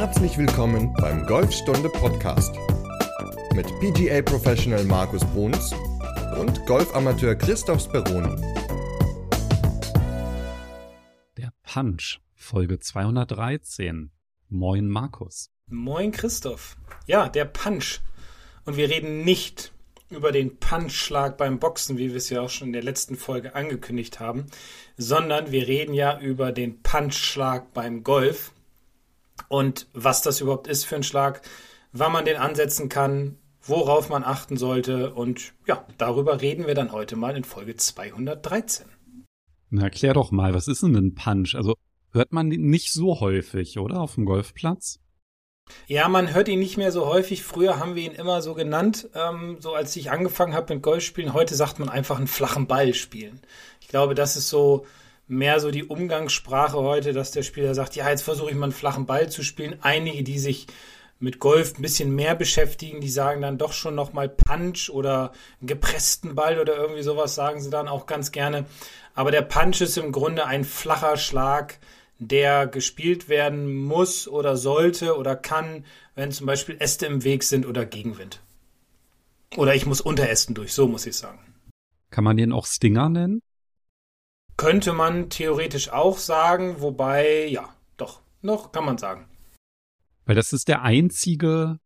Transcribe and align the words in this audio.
Herzlich 0.00 0.38
willkommen 0.38 0.94
beim 1.00 1.26
Golfstunde 1.26 1.88
Podcast 1.88 2.54
mit 3.52 3.66
PGA 3.80 4.22
Professional 4.22 4.84
Markus 4.84 5.24
Bruns 5.24 5.74
und 6.40 6.64
Golfamateur 6.66 7.34
Christoph 7.34 7.82
Speroni. 7.82 8.40
Der 11.36 11.52
Punch, 11.64 12.20
Folge 12.36 12.78
213. 12.78 14.12
Moin 14.48 14.88
Markus. 14.88 15.50
Moin 15.66 16.12
Christoph. 16.12 16.76
Ja, 17.06 17.28
der 17.28 17.46
Punch. 17.46 17.98
Und 18.66 18.76
wir 18.76 18.90
reden 18.90 19.24
nicht 19.24 19.72
über 20.10 20.30
den 20.30 20.60
Punchschlag 20.60 21.36
beim 21.36 21.58
Boxen, 21.58 21.98
wie 21.98 22.10
wir 22.10 22.18
es 22.18 22.30
ja 22.30 22.42
auch 22.42 22.50
schon 22.50 22.68
in 22.68 22.72
der 22.72 22.84
letzten 22.84 23.16
Folge 23.16 23.56
angekündigt 23.56 24.20
haben, 24.20 24.46
sondern 24.96 25.50
wir 25.50 25.66
reden 25.66 25.92
ja 25.92 26.20
über 26.20 26.52
den 26.52 26.84
Punchschlag 26.84 27.72
beim 27.72 28.04
Golf 28.04 28.52
und 29.48 29.86
was 29.92 30.22
das 30.22 30.40
überhaupt 30.40 30.66
ist 30.66 30.84
für 30.84 30.96
ein 30.96 31.02
Schlag, 31.02 31.42
wann 31.92 32.12
man 32.12 32.24
den 32.24 32.36
ansetzen 32.36 32.88
kann, 32.88 33.38
worauf 33.62 34.08
man 34.08 34.24
achten 34.24 34.56
sollte. 34.56 35.14
Und 35.14 35.52
ja, 35.66 35.86
darüber 35.96 36.40
reden 36.40 36.66
wir 36.66 36.74
dann 36.74 36.92
heute 36.92 37.16
mal 37.16 37.36
in 37.36 37.44
Folge 37.44 37.76
213. 37.76 38.86
Na, 39.70 39.84
erklär 39.84 40.14
doch 40.14 40.30
mal, 40.30 40.54
was 40.54 40.68
ist 40.68 40.82
denn 40.82 40.94
ein 40.96 41.14
Punch? 41.14 41.54
Also 41.54 41.74
hört 42.12 42.32
man 42.32 42.48
nicht 42.48 42.92
so 42.92 43.20
häufig, 43.20 43.78
oder? 43.78 44.00
Auf 44.00 44.14
dem 44.14 44.24
Golfplatz? 44.24 45.00
Ja, 45.86 46.08
man 46.08 46.32
hört 46.32 46.48
ihn 46.48 46.60
nicht 46.60 46.78
mehr 46.78 46.92
so 46.92 47.06
häufig. 47.06 47.42
Früher 47.42 47.78
haben 47.78 47.94
wir 47.94 48.02
ihn 48.02 48.12
immer 48.12 48.40
so 48.40 48.54
genannt, 48.54 49.10
ähm, 49.14 49.58
so 49.60 49.74
als 49.74 49.94
ich 49.96 50.10
angefangen 50.10 50.54
habe 50.54 50.74
mit 50.74 50.82
Golfspielen. 50.82 51.34
Heute 51.34 51.54
sagt 51.54 51.78
man 51.78 51.90
einfach 51.90 52.16
einen 52.16 52.26
flachen 52.26 52.66
Ball 52.66 52.94
spielen. 52.94 53.40
Ich 53.80 53.88
glaube, 53.88 54.14
das 54.14 54.36
ist 54.36 54.48
so 54.48 54.86
mehr 55.28 55.60
so 55.60 55.70
die 55.70 55.84
Umgangssprache 55.84 56.78
heute, 56.78 57.12
dass 57.12 57.30
der 57.30 57.42
Spieler 57.42 57.74
sagt, 57.74 57.94
ja, 57.94 58.08
jetzt 58.08 58.22
versuche 58.22 58.50
ich 58.50 58.56
mal 58.56 58.64
einen 58.64 58.72
flachen 58.72 59.06
Ball 59.06 59.30
zu 59.30 59.42
spielen. 59.42 59.76
Einige, 59.82 60.22
die 60.22 60.38
sich 60.38 60.66
mit 61.20 61.38
Golf 61.38 61.78
ein 61.78 61.82
bisschen 61.82 62.14
mehr 62.14 62.34
beschäftigen, 62.34 63.00
die 63.00 63.10
sagen 63.10 63.42
dann 63.42 63.58
doch 63.58 63.72
schon 63.72 63.94
nochmal 63.94 64.28
Punch 64.28 64.88
oder 64.90 65.32
einen 65.60 65.68
gepressten 65.68 66.34
Ball 66.34 66.58
oder 66.58 66.76
irgendwie 66.76 67.02
sowas 67.02 67.34
sagen 67.34 67.60
sie 67.60 67.70
dann 67.70 67.88
auch 67.88 68.06
ganz 68.06 68.32
gerne. 68.32 68.66
Aber 69.14 69.30
der 69.30 69.42
Punch 69.42 69.80
ist 69.80 69.98
im 69.98 70.12
Grunde 70.12 70.46
ein 70.46 70.64
flacher 70.64 71.16
Schlag, 71.16 71.78
der 72.18 72.66
gespielt 72.66 73.28
werden 73.28 73.76
muss 73.76 74.28
oder 74.28 74.56
sollte 74.56 75.16
oder 75.16 75.36
kann, 75.36 75.84
wenn 76.14 76.32
zum 76.32 76.46
Beispiel 76.46 76.76
Äste 76.78 77.06
im 77.06 77.24
Weg 77.24 77.42
sind 77.44 77.66
oder 77.66 77.84
Gegenwind. 77.84 78.40
Oder 79.56 79.74
ich 79.74 79.86
muss 79.86 80.00
Unterästen 80.00 80.54
durch, 80.54 80.72
so 80.72 80.86
muss 80.86 81.06
ich 81.06 81.16
sagen. 81.16 81.38
Kann 82.10 82.24
man 82.24 82.36
den 82.36 82.52
auch 82.52 82.66
Stinger 82.66 83.08
nennen? 83.08 83.42
Könnte 84.58 84.92
man 84.92 85.30
theoretisch 85.30 85.90
auch 85.90 86.18
sagen, 86.18 86.80
wobei, 86.80 87.46
ja, 87.46 87.68
doch, 87.96 88.22
noch 88.42 88.72
kann 88.72 88.84
man 88.84 88.98
sagen. 88.98 89.28
Weil 90.26 90.34
das 90.34 90.52
ist 90.52 90.66
der 90.66 90.82
einzige 90.82 91.78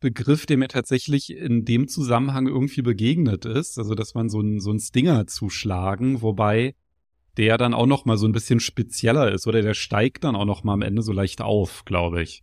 Begriff, 0.00 0.46
der 0.46 0.56
mir 0.56 0.68
tatsächlich 0.68 1.36
in 1.36 1.66
dem 1.66 1.88
Zusammenhang 1.88 2.46
irgendwie 2.46 2.80
begegnet 2.80 3.44
ist. 3.44 3.78
Also, 3.78 3.94
dass 3.94 4.14
man 4.14 4.30
so 4.30 4.40
ein, 4.40 4.58
so 4.58 4.72
ein 4.72 4.80
Stinger 4.80 5.26
zuschlagen, 5.26 6.22
wobei 6.22 6.74
der 7.36 7.58
dann 7.58 7.74
auch 7.74 7.86
noch 7.86 8.06
mal 8.06 8.16
so 8.16 8.26
ein 8.26 8.32
bisschen 8.32 8.58
spezieller 8.58 9.30
ist 9.30 9.46
oder 9.46 9.60
der 9.60 9.74
steigt 9.74 10.24
dann 10.24 10.34
auch 10.34 10.46
noch 10.46 10.64
mal 10.64 10.72
am 10.72 10.82
Ende 10.82 11.02
so 11.02 11.12
leicht 11.12 11.42
auf, 11.42 11.84
glaube 11.84 12.22
ich. 12.22 12.42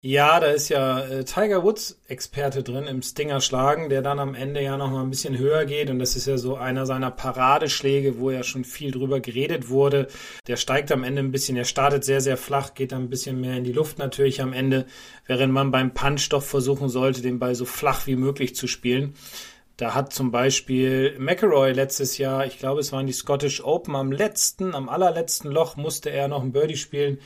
Ja, 0.00 0.38
da 0.38 0.46
ist 0.46 0.68
ja 0.68 1.00
äh, 1.00 1.24
Tiger 1.24 1.64
Woods 1.64 2.00
Experte 2.06 2.62
drin 2.62 2.86
im 2.86 3.02
Stinger 3.02 3.40
schlagen, 3.40 3.88
der 3.88 4.00
dann 4.00 4.20
am 4.20 4.36
Ende 4.36 4.62
ja 4.62 4.76
noch 4.76 4.92
mal 4.92 5.02
ein 5.02 5.10
bisschen 5.10 5.36
höher 5.36 5.64
geht 5.64 5.90
und 5.90 5.98
das 5.98 6.14
ist 6.14 6.28
ja 6.28 6.38
so 6.38 6.54
einer 6.54 6.86
seiner 6.86 7.10
Paradeschläge, 7.10 8.20
wo 8.20 8.30
ja 8.30 8.44
schon 8.44 8.62
viel 8.62 8.92
drüber 8.92 9.18
geredet 9.18 9.70
wurde. 9.70 10.06
Der 10.46 10.56
steigt 10.56 10.92
am 10.92 11.02
Ende 11.02 11.20
ein 11.20 11.32
bisschen, 11.32 11.56
er 11.56 11.64
startet 11.64 12.04
sehr 12.04 12.20
sehr 12.20 12.36
flach, 12.36 12.74
geht 12.74 12.92
dann 12.92 13.02
ein 13.02 13.10
bisschen 13.10 13.40
mehr 13.40 13.56
in 13.56 13.64
die 13.64 13.72
Luft 13.72 13.98
natürlich 13.98 14.40
am 14.40 14.52
Ende, 14.52 14.86
während 15.26 15.52
man 15.52 15.72
beim 15.72 15.92
Punch 15.92 16.28
doch 16.28 16.44
versuchen 16.44 16.88
sollte, 16.88 17.20
den 17.20 17.40
Ball 17.40 17.56
so 17.56 17.64
flach 17.64 18.06
wie 18.06 18.14
möglich 18.14 18.54
zu 18.54 18.68
spielen. 18.68 19.14
Da 19.76 19.96
hat 19.96 20.12
zum 20.12 20.30
Beispiel 20.30 21.16
McElroy 21.18 21.72
letztes 21.72 22.18
Jahr, 22.18 22.46
ich 22.46 22.58
glaube, 22.60 22.80
es 22.80 22.92
waren 22.92 23.08
die 23.08 23.12
Scottish 23.12 23.64
Open, 23.64 23.96
am 23.96 24.12
letzten, 24.12 24.76
am 24.76 24.88
allerletzten 24.88 25.50
Loch 25.50 25.76
musste 25.76 26.10
er 26.10 26.28
noch 26.28 26.42
ein 26.42 26.52
Birdie 26.52 26.76
spielen 26.76 27.18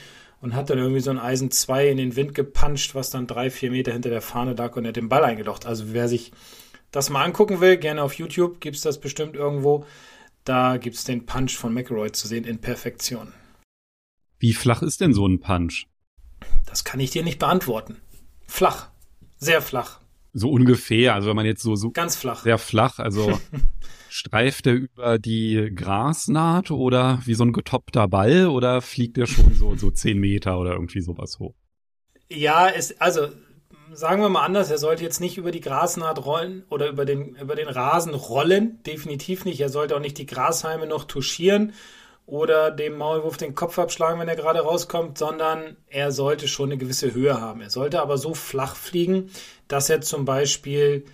und 0.42 0.54
hat 0.54 0.68
dann 0.68 0.78
irgendwie 0.78 1.00
so 1.00 1.10
ein 1.10 1.20
Eisen 1.20 1.50
2 1.50 1.88
in 1.88 1.96
den 1.96 2.16
Wind 2.16 2.34
gepuncht, 2.34 2.94
was 2.94 3.10
dann 3.10 3.26
drei, 3.26 3.48
vier 3.48 3.70
Meter 3.70 3.92
hinter 3.92 4.10
der 4.10 4.20
Fahne 4.20 4.52
lag 4.52 4.76
und 4.76 4.84
er 4.84 4.88
hat 4.88 4.96
den 4.96 5.08
Ball 5.08 5.24
eingelocht. 5.24 5.64
Also 5.64 5.92
wer 5.92 6.08
sich 6.08 6.32
das 6.90 7.08
mal 7.08 7.24
angucken 7.24 7.60
will, 7.60 7.78
gerne 7.78 8.02
auf 8.02 8.14
YouTube, 8.14 8.60
gibt 8.60 8.76
es 8.76 8.82
das 8.82 9.00
bestimmt 9.00 9.36
irgendwo. 9.36 9.86
Da 10.44 10.76
gibt 10.76 10.96
es 10.96 11.04
den 11.04 11.24
Punch 11.26 11.56
von 11.56 11.72
McElroy 11.72 12.10
zu 12.10 12.26
sehen 12.26 12.44
in 12.44 12.58
Perfektion. 12.58 13.32
Wie 14.40 14.52
flach 14.52 14.82
ist 14.82 15.00
denn 15.00 15.14
so 15.14 15.26
ein 15.26 15.38
Punch? 15.38 15.86
Das 16.66 16.82
kann 16.82 16.98
ich 16.98 17.12
dir 17.12 17.22
nicht 17.22 17.38
beantworten. 17.38 17.98
Flach. 18.48 18.90
Sehr 19.38 19.62
flach. 19.62 20.00
So 20.32 20.50
ungefähr, 20.50 21.14
also 21.14 21.28
wenn 21.28 21.36
man 21.36 21.46
jetzt 21.46 21.62
so, 21.62 21.76
so 21.76 21.92
ganz 21.92 22.16
flach. 22.16 22.42
Sehr 22.42 22.58
flach, 22.58 22.98
also 22.98 23.38
Streift 24.12 24.66
er 24.66 24.74
über 24.74 25.18
die 25.18 25.72
Grasnaht 25.74 26.70
oder 26.70 27.20
wie 27.24 27.32
so 27.32 27.44
ein 27.44 27.54
getoppter 27.54 28.08
Ball 28.08 28.46
oder 28.46 28.82
fliegt 28.82 29.16
er 29.16 29.26
schon 29.26 29.54
so, 29.54 29.74
so 29.74 29.90
zehn 29.90 30.18
Meter 30.18 30.58
oder 30.58 30.72
irgendwie 30.72 31.00
sowas 31.00 31.38
hoch? 31.38 31.54
Ja, 32.28 32.68
es, 32.68 33.00
also 33.00 33.28
sagen 33.90 34.20
wir 34.20 34.28
mal 34.28 34.44
anders, 34.44 34.70
er 34.70 34.76
sollte 34.76 35.02
jetzt 35.02 35.20
nicht 35.20 35.38
über 35.38 35.50
die 35.50 35.62
Grasnaht 35.62 36.26
rollen 36.26 36.64
oder 36.68 36.90
über 36.90 37.06
den, 37.06 37.36
über 37.36 37.56
den 37.56 37.68
Rasen 37.68 38.12
rollen, 38.12 38.82
definitiv 38.82 39.46
nicht. 39.46 39.60
Er 39.60 39.70
sollte 39.70 39.96
auch 39.96 40.00
nicht 40.00 40.18
die 40.18 40.26
Grashalme 40.26 40.86
noch 40.86 41.04
touchieren 41.04 41.72
oder 42.26 42.70
dem 42.70 42.98
Maulwurf 42.98 43.38
den 43.38 43.54
Kopf 43.54 43.78
abschlagen, 43.78 44.20
wenn 44.20 44.28
er 44.28 44.36
gerade 44.36 44.60
rauskommt, 44.60 45.16
sondern 45.16 45.78
er 45.88 46.12
sollte 46.12 46.48
schon 46.48 46.68
eine 46.68 46.76
gewisse 46.76 47.14
Höhe 47.14 47.40
haben. 47.40 47.62
Er 47.62 47.70
sollte 47.70 48.02
aber 48.02 48.18
so 48.18 48.34
flach 48.34 48.76
fliegen, 48.76 49.30
dass 49.68 49.88
er 49.88 50.02
zum 50.02 50.26
Beispiel 50.26 51.06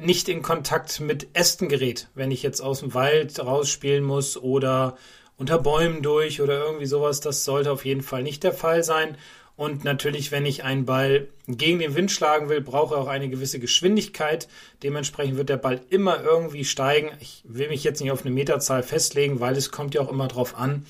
nicht 0.00 0.28
in 0.28 0.42
Kontakt 0.42 1.00
mit 1.00 1.28
Ästen 1.34 1.68
gerät, 1.68 2.08
wenn 2.14 2.30
ich 2.30 2.42
jetzt 2.42 2.60
aus 2.60 2.80
dem 2.80 2.94
Wald 2.94 3.38
rausspielen 3.38 4.04
muss 4.04 4.36
oder 4.36 4.96
unter 5.36 5.58
Bäumen 5.58 6.02
durch 6.02 6.40
oder 6.40 6.58
irgendwie 6.58 6.86
sowas. 6.86 7.20
Das 7.20 7.44
sollte 7.44 7.72
auf 7.72 7.84
jeden 7.84 8.02
Fall 8.02 8.22
nicht 8.22 8.42
der 8.42 8.52
Fall 8.52 8.82
sein. 8.84 9.16
Und 9.56 9.84
natürlich, 9.84 10.32
wenn 10.32 10.46
ich 10.46 10.64
einen 10.64 10.86
Ball 10.86 11.28
gegen 11.46 11.80
den 11.80 11.94
Wind 11.94 12.10
schlagen 12.10 12.48
will, 12.48 12.62
brauche 12.62 12.94
er 12.94 13.00
auch 13.02 13.08
eine 13.08 13.28
gewisse 13.28 13.58
Geschwindigkeit. 13.58 14.48
Dementsprechend 14.82 15.36
wird 15.36 15.50
der 15.50 15.58
Ball 15.58 15.82
immer 15.90 16.22
irgendwie 16.22 16.64
steigen. 16.64 17.10
Ich 17.20 17.42
will 17.46 17.68
mich 17.68 17.84
jetzt 17.84 18.00
nicht 18.00 18.10
auf 18.10 18.24
eine 18.24 18.34
Meterzahl 18.34 18.82
festlegen, 18.82 19.40
weil 19.40 19.56
es 19.56 19.70
kommt 19.70 19.94
ja 19.94 20.00
auch 20.00 20.10
immer 20.10 20.28
darauf 20.28 20.56
an, 20.56 20.86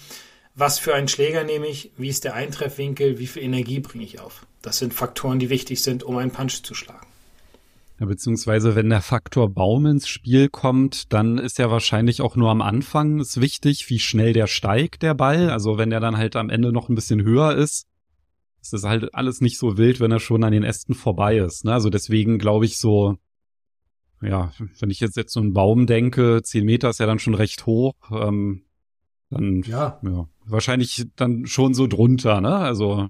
was 0.54 0.78
für 0.78 0.94
einen 0.94 1.08
Schläger 1.08 1.42
nehme 1.42 1.66
ich, 1.66 1.90
wie 1.96 2.08
ist 2.08 2.22
der 2.22 2.34
Eintreffwinkel, 2.34 3.18
wie 3.18 3.26
viel 3.26 3.42
Energie 3.42 3.80
bringe 3.80 4.04
ich 4.04 4.20
auf. 4.20 4.46
Das 4.62 4.78
sind 4.78 4.94
Faktoren, 4.94 5.40
die 5.40 5.50
wichtig 5.50 5.82
sind, 5.82 6.04
um 6.04 6.16
einen 6.18 6.30
Punch 6.30 6.62
zu 6.62 6.74
schlagen. 6.74 7.09
Ja, 8.00 8.06
beziehungsweise 8.06 8.74
wenn 8.74 8.88
der 8.88 9.02
Faktor 9.02 9.50
Baum 9.50 9.84
ins 9.84 10.08
Spiel 10.08 10.48
kommt, 10.48 11.12
dann 11.12 11.36
ist 11.36 11.58
ja 11.58 11.70
wahrscheinlich 11.70 12.22
auch 12.22 12.34
nur 12.34 12.48
am 12.48 12.62
Anfang 12.62 13.20
ist 13.20 13.42
wichtig, 13.42 13.90
wie 13.90 13.98
schnell 13.98 14.32
der 14.32 14.46
steigt, 14.46 15.02
der 15.02 15.12
Ball. 15.12 15.50
Also 15.50 15.76
wenn 15.76 15.90
der 15.90 16.00
dann 16.00 16.16
halt 16.16 16.34
am 16.34 16.48
Ende 16.48 16.72
noch 16.72 16.88
ein 16.88 16.94
bisschen 16.94 17.22
höher 17.22 17.54
ist, 17.54 17.86
ist 18.62 18.72
das 18.72 18.84
halt 18.84 19.14
alles 19.14 19.42
nicht 19.42 19.58
so 19.58 19.76
wild, 19.76 20.00
wenn 20.00 20.12
er 20.12 20.18
schon 20.18 20.42
an 20.44 20.52
den 20.52 20.62
Ästen 20.62 20.94
vorbei 20.94 21.36
ist. 21.36 21.66
Ne? 21.66 21.74
Also 21.74 21.90
deswegen 21.90 22.38
glaube 22.38 22.64
ich 22.64 22.78
so, 22.78 23.18
ja, 24.22 24.50
wenn 24.78 24.90
ich 24.90 25.00
jetzt 25.00 25.18
jetzt 25.18 25.34
so 25.34 25.40
einen 25.40 25.52
Baum 25.52 25.86
denke, 25.86 26.40
zehn 26.42 26.64
Meter 26.64 26.88
ist 26.88 27.00
ja 27.00 27.06
dann 27.06 27.18
schon 27.18 27.34
recht 27.34 27.66
hoch, 27.66 27.94
ähm, 28.12 28.62
dann 29.28 29.60
ja. 29.62 30.00
ja, 30.02 30.26
wahrscheinlich 30.46 31.06
dann 31.16 31.44
schon 31.44 31.74
so 31.74 31.86
drunter, 31.86 32.40
ne? 32.40 32.56
Also 32.56 33.08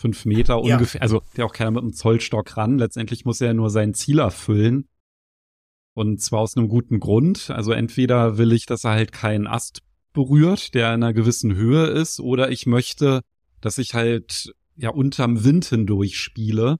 fünf 0.00 0.24
Meter 0.24 0.60
ja. 0.64 0.74
ungefähr. 0.74 1.02
Also 1.02 1.22
der 1.36 1.46
auch 1.46 1.52
keiner 1.52 1.70
mit 1.70 1.82
einem 1.82 1.92
Zollstock 1.92 2.56
ran. 2.56 2.78
Letztendlich 2.78 3.24
muss 3.24 3.40
er 3.40 3.48
ja 3.48 3.54
nur 3.54 3.70
sein 3.70 3.94
Ziel 3.94 4.18
erfüllen. 4.18 4.88
Und 5.94 6.20
zwar 6.20 6.40
aus 6.40 6.56
einem 6.56 6.68
guten 6.68 7.00
Grund. 7.00 7.50
Also 7.50 7.72
entweder 7.72 8.38
will 8.38 8.52
ich, 8.52 8.66
dass 8.66 8.84
er 8.84 8.92
halt 8.92 9.12
keinen 9.12 9.46
Ast 9.46 9.82
berührt, 10.12 10.74
der 10.74 10.88
in 10.88 11.02
einer 11.02 11.12
gewissen 11.12 11.54
Höhe 11.54 11.86
ist, 11.86 12.20
oder 12.20 12.50
ich 12.50 12.66
möchte, 12.66 13.20
dass 13.60 13.78
ich 13.78 13.94
halt 13.94 14.52
ja 14.76 14.90
unterm 14.90 15.44
Wind 15.44 15.66
hindurch 15.66 16.18
spiele. 16.18 16.76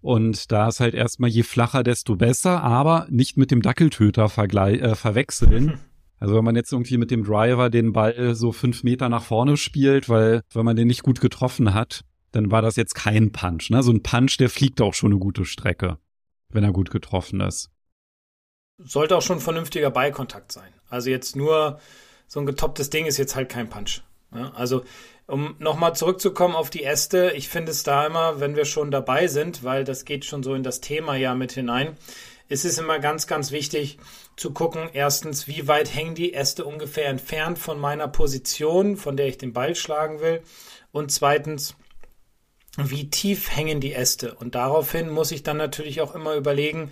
Und 0.00 0.52
da 0.52 0.68
ist 0.68 0.80
halt 0.80 0.94
erstmal 0.94 1.30
je 1.30 1.42
flacher, 1.42 1.82
desto 1.82 2.16
besser, 2.16 2.62
aber 2.62 3.06
nicht 3.10 3.36
mit 3.36 3.50
dem 3.50 3.62
Dackeltöter 3.62 4.24
äh, 4.24 4.94
verwechseln. 4.94 5.78
Also 6.20 6.34
wenn 6.34 6.44
man 6.44 6.56
jetzt 6.56 6.72
irgendwie 6.72 6.96
mit 6.96 7.12
dem 7.12 7.22
Driver 7.22 7.70
den 7.70 7.92
Ball 7.92 8.34
so 8.34 8.50
fünf 8.50 8.82
Meter 8.82 9.08
nach 9.08 9.22
vorne 9.22 9.56
spielt, 9.56 10.08
weil 10.08 10.42
wenn 10.52 10.64
man 10.64 10.74
den 10.74 10.88
nicht 10.88 11.04
gut 11.04 11.20
getroffen 11.20 11.74
hat, 11.74 12.02
dann 12.32 12.50
war 12.50 12.62
das 12.62 12.76
jetzt 12.76 12.94
kein 12.94 13.32
Punch. 13.32 13.70
Ne? 13.70 13.82
So 13.82 13.92
ein 13.92 14.02
Punch, 14.02 14.36
der 14.38 14.50
fliegt 14.50 14.80
auch 14.80 14.94
schon 14.94 15.12
eine 15.12 15.20
gute 15.20 15.44
Strecke, 15.44 15.98
wenn 16.50 16.64
er 16.64 16.72
gut 16.72 16.90
getroffen 16.90 17.40
ist. 17.40 17.70
Sollte 18.78 19.16
auch 19.16 19.22
schon 19.22 19.40
vernünftiger 19.40 19.90
Beikontakt 19.90 20.52
sein. 20.52 20.72
Also 20.88 21.10
jetzt 21.10 21.36
nur 21.36 21.80
so 22.26 22.40
ein 22.40 22.46
getopptes 22.46 22.90
Ding 22.90 23.06
ist 23.06 23.16
jetzt 23.16 23.34
halt 23.34 23.48
kein 23.48 23.68
Punch. 23.68 24.02
Ja? 24.34 24.52
Also 24.54 24.84
um 25.26 25.56
nochmal 25.58 25.94
zurückzukommen 25.94 26.54
auf 26.54 26.70
die 26.70 26.84
Äste, 26.84 27.32
ich 27.34 27.48
finde 27.48 27.72
es 27.72 27.82
da 27.82 28.06
immer, 28.06 28.40
wenn 28.40 28.56
wir 28.56 28.64
schon 28.64 28.90
dabei 28.90 29.26
sind, 29.26 29.62
weil 29.62 29.84
das 29.84 30.04
geht 30.04 30.24
schon 30.24 30.42
so 30.42 30.54
in 30.54 30.62
das 30.62 30.80
Thema 30.80 31.16
ja 31.16 31.34
mit 31.34 31.52
hinein, 31.52 31.96
ist 32.48 32.64
es 32.64 32.78
immer 32.78 32.98
ganz, 32.98 33.26
ganz 33.26 33.52
wichtig 33.52 33.98
zu 34.36 34.52
gucken, 34.52 34.88
erstens, 34.92 35.46
wie 35.46 35.68
weit 35.68 35.94
hängen 35.94 36.14
die 36.14 36.32
Äste 36.32 36.64
ungefähr 36.64 37.08
entfernt 37.08 37.58
von 37.58 37.78
meiner 37.78 38.08
Position, 38.08 38.96
von 38.96 39.16
der 39.16 39.26
ich 39.26 39.36
den 39.36 39.52
Ball 39.52 39.74
schlagen 39.74 40.20
will. 40.20 40.40
Und 40.92 41.12
zweitens, 41.12 41.76
wie 42.78 43.10
tief 43.10 43.54
hängen 43.54 43.80
die 43.80 43.92
Äste. 43.92 44.34
Und 44.34 44.54
daraufhin 44.54 45.10
muss 45.10 45.32
ich 45.32 45.42
dann 45.42 45.56
natürlich 45.56 46.00
auch 46.00 46.14
immer 46.14 46.34
überlegen, 46.34 46.90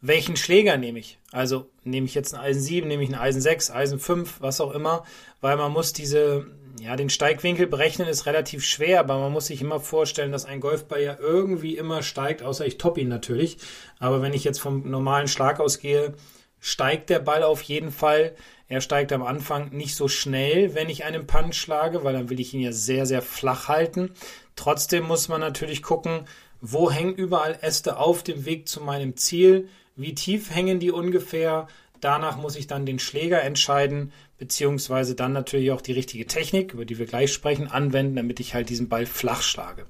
welchen 0.00 0.36
Schläger 0.36 0.76
nehme 0.76 1.00
ich? 1.00 1.18
Also 1.32 1.68
nehme 1.84 2.06
ich 2.06 2.14
jetzt 2.14 2.34
ein 2.34 2.40
Eisen 2.40 2.62
7, 2.62 2.88
nehme 2.88 3.02
ich 3.02 3.08
ein 3.08 3.14
Eisen 3.14 3.40
6, 3.40 3.70
Eisen 3.70 3.98
5, 3.98 4.40
was 4.40 4.60
auch 4.60 4.72
immer, 4.72 5.04
weil 5.40 5.56
man 5.56 5.72
muss 5.72 5.92
diese, 5.92 6.46
ja, 6.80 6.94
den 6.96 7.10
Steigwinkel 7.10 7.66
berechnen 7.66 8.06
ist 8.06 8.26
relativ 8.26 8.64
schwer, 8.64 9.00
aber 9.00 9.18
man 9.18 9.32
muss 9.32 9.46
sich 9.46 9.60
immer 9.60 9.80
vorstellen, 9.80 10.32
dass 10.32 10.44
ein 10.44 10.60
Golfball 10.60 11.02
ja 11.02 11.16
irgendwie 11.18 11.76
immer 11.76 12.02
steigt, 12.02 12.42
außer 12.42 12.64
ich 12.64 12.78
top 12.78 12.96
ihn 12.96 13.08
natürlich. 13.08 13.58
Aber 13.98 14.22
wenn 14.22 14.34
ich 14.34 14.44
jetzt 14.44 14.60
vom 14.60 14.88
normalen 14.88 15.28
Schlag 15.28 15.58
ausgehe, 15.58 16.14
steigt 16.60 17.10
der 17.10 17.20
Ball 17.20 17.42
auf 17.42 17.62
jeden 17.62 17.90
Fall. 17.90 18.34
Er 18.68 18.80
steigt 18.80 19.12
am 19.12 19.22
Anfang 19.22 19.70
nicht 19.70 19.96
so 19.96 20.08
schnell, 20.08 20.74
wenn 20.74 20.90
ich 20.90 21.04
einen 21.04 21.26
Punch 21.26 21.54
schlage, 21.54 22.04
weil 22.04 22.12
dann 22.12 22.28
will 22.28 22.38
ich 22.38 22.52
ihn 22.52 22.60
ja 22.60 22.72
sehr, 22.72 23.06
sehr 23.06 23.22
flach 23.22 23.68
halten. 23.68 24.10
Trotzdem 24.58 25.04
muss 25.04 25.28
man 25.28 25.40
natürlich 25.40 25.84
gucken, 25.84 26.24
wo 26.60 26.90
hängen 26.90 27.14
überall 27.14 27.56
Äste 27.62 27.96
auf 27.96 28.24
dem 28.24 28.44
Weg 28.44 28.66
zu 28.66 28.80
meinem 28.80 29.16
Ziel, 29.16 29.68
wie 29.94 30.16
tief 30.16 30.52
hängen 30.52 30.80
die 30.80 30.90
ungefähr? 30.90 31.68
Danach 32.00 32.36
muss 32.36 32.56
ich 32.56 32.66
dann 32.66 32.84
den 32.84 32.98
Schläger 32.98 33.40
entscheiden, 33.40 34.12
beziehungsweise 34.36 35.14
dann 35.14 35.32
natürlich 35.32 35.70
auch 35.70 35.80
die 35.80 35.92
richtige 35.92 36.26
Technik, 36.26 36.72
über 36.72 36.84
die 36.84 36.98
wir 36.98 37.06
gleich 37.06 37.32
sprechen, 37.32 37.70
anwenden, 37.70 38.16
damit 38.16 38.40
ich 38.40 38.52
halt 38.52 38.68
diesen 38.68 38.88
Ball 38.88 39.06
flach 39.06 39.42
schlage. 39.42 39.86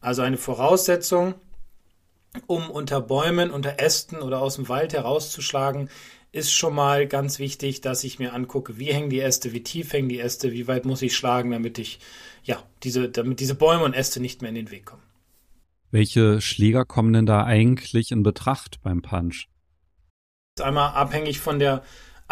Also 0.00 0.22
eine 0.22 0.36
Voraussetzung, 0.36 1.34
um 2.48 2.72
unter 2.72 3.00
Bäumen, 3.00 3.52
unter 3.52 3.78
Ästen 3.78 4.20
oder 4.20 4.42
aus 4.42 4.56
dem 4.56 4.68
Wald 4.68 4.94
herauszuschlagen, 4.94 5.90
ist 6.32 6.52
schon 6.52 6.74
mal 6.74 7.06
ganz 7.06 7.38
wichtig, 7.38 7.82
dass 7.82 8.04
ich 8.04 8.18
mir 8.18 8.32
angucke, 8.32 8.78
wie 8.78 8.92
hängen 8.92 9.10
die 9.10 9.20
Äste, 9.20 9.52
wie 9.52 9.62
tief 9.62 9.92
hängen 9.92 10.08
die 10.08 10.18
Äste, 10.18 10.52
wie 10.52 10.66
weit 10.66 10.86
muss 10.86 11.02
ich 11.02 11.14
schlagen, 11.14 11.50
damit 11.50 11.78
ich, 11.78 12.00
ja, 12.42 12.62
diese, 12.82 13.10
damit 13.10 13.38
diese 13.40 13.54
Bäume 13.54 13.84
und 13.84 13.92
Äste 13.92 14.18
nicht 14.20 14.40
mehr 14.40 14.48
in 14.48 14.54
den 14.54 14.70
Weg 14.70 14.86
kommen. 14.86 15.02
Welche 15.90 16.40
Schläger 16.40 16.86
kommen 16.86 17.12
denn 17.12 17.26
da 17.26 17.44
eigentlich 17.44 18.10
in 18.12 18.22
Betracht 18.22 18.80
beim 18.82 19.02
Punch? 19.02 19.48
Einmal 20.58 20.94
abhängig 20.94 21.38
von 21.38 21.58
der 21.58 21.82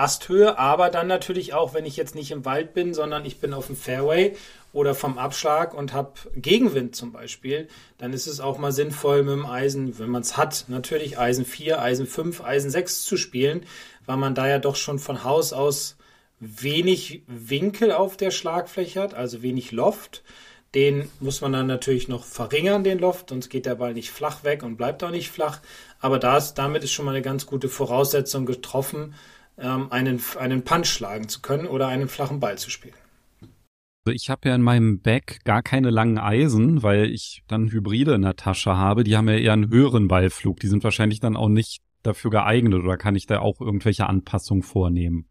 Asthöhe, 0.00 0.58
aber 0.58 0.88
dann 0.88 1.06
natürlich 1.06 1.52
auch, 1.52 1.74
wenn 1.74 1.84
ich 1.84 1.96
jetzt 1.96 2.14
nicht 2.14 2.30
im 2.30 2.44
Wald 2.44 2.74
bin, 2.74 2.94
sondern 2.94 3.24
ich 3.24 3.38
bin 3.38 3.52
auf 3.52 3.66
dem 3.66 3.76
Fairway 3.76 4.36
oder 4.72 4.94
vom 4.94 5.18
Abschlag 5.18 5.74
und 5.74 5.92
habe 5.92 6.12
Gegenwind 6.34 6.96
zum 6.96 7.12
Beispiel, 7.12 7.68
dann 7.98 8.12
ist 8.12 8.26
es 8.26 8.40
auch 8.40 8.58
mal 8.58 8.72
sinnvoll 8.72 9.22
mit 9.22 9.34
dem 9.34 9.46
Eisen, 9.46 9.98
wenn 9.98 10.10
man 10.10 10.22
es 10.22 10.36
hat, 10.36 10.66
natürlich 10.68 11.18
Eisen 11.18 11.44
4, 11.44 11.82
Eisen 11.82 12.06
5, 12.06 12.42
Eisen 12.42 12.70
6 12.70 13.04
zu 13.04 13.16
spielen, 13.16 13.66
weil 14.06 14.16
man 14.16 14.34
da 14.34 14.48
ja 14.48 14.58
doch 14.58 14.76
schon 14.76 14.98
von 14.98 15.24
Haus 15.24 15.52
aus 15.52 15.96
wenig 16.40 17.22
Winkel 17.26 17.92
auf 17.92 18.16
der 18.16 18.30
Schlagfläche 18.30 19.00
hat, 19.00 19.14
also 19.14 19.42
wenig 19.42 19.72
Loft. 19.72 20.22
Den 20.74 21.10
muss 21.18 21.40
man 21.40 21.52
dann 21.52 21.66
natürlich 21.66 22.06
noch 22.06 22.24
verringern, 22.24 22.84
den 22.84 23.00
Loft, 23.00 23.30
sonst 23.30 23.48
geht 23.48 23.66
der 23.66 23.74
Ball 23.74 23.92
nicht 23.92 24.10
flach 24.10 24.44
weg 24.44 24.62
und 24.62 24.76
bleibt 24.76 25.02
auch 25.02 25.10
nicht 25.10 25.28
flach. 25.28 25.58
Aber 25.98 26.20
das, 26.20 26.54
damit 26.54 26.84
ist 26.84 26.92
schon 26.92 27.04
mal 27.04 27.10
eine 27.10 27.22
ganz 27.22 27.44
gute 27.46 27.68
Voraussetzung 27.68 28.46
getroffen, 28.46 29.14
ähm, 29.60 29.90
einen, 29.90 30.20
einen 30.38 30.62
Punch 30.62 30.86
schlagen 30.86 31.28
zu 31.28 31.40
können 31.40 31.66
oder 31.66 31.88
einen 31.88 32.08
flachen 32.08 32.40
Ball 32.40 32.58
zu 32.58 32.70
spielen. 32.70 32.94
Also 34.04 34.16
ich 34.16 34.30
habe 34.30 34.48
ja 34.48 34.54
in 34.54 34.62
meinem 34.62 35.00
Back 35.00 35.40
gar 35.44 35.62
keine 35.62 35.90
langen 35.90 36.18
Eisen, 36.18 36.82
weil 36.82 37.10
ich 37.10 37.42
dann 37.48 37.70
Hybride 37.70 38.14
in 38.14 38.22
der 38.22 38.36
Tasche 38.36 38.76
habe. 38.76 39.04
Die 39.04 39.16
haben 39.16 39.28
ja 39.28 39.36
eher 39.36 39.52
einen 39.52 39.68
höheren 39.68 40.08
Ballflug. 40.08 40.58
Die 40.60 40.68
sind 40.68 40.82
wahrscheinlich 40.84 41.20
dann 41.20 41.36
auch 41.36 41.48
nicht 41.48 41.82
dafür 42.02 42.30
geeignet 42.30 42.82
oder 42.82 42.96
kann 42.96 43.14
ich 43.14 43.26
da 43.26 43.40
auch 43.40 43.60
irgendwelche 43.60 44.08
Anpassungen 44.08 44.62
vornehmen? 44.62 45.29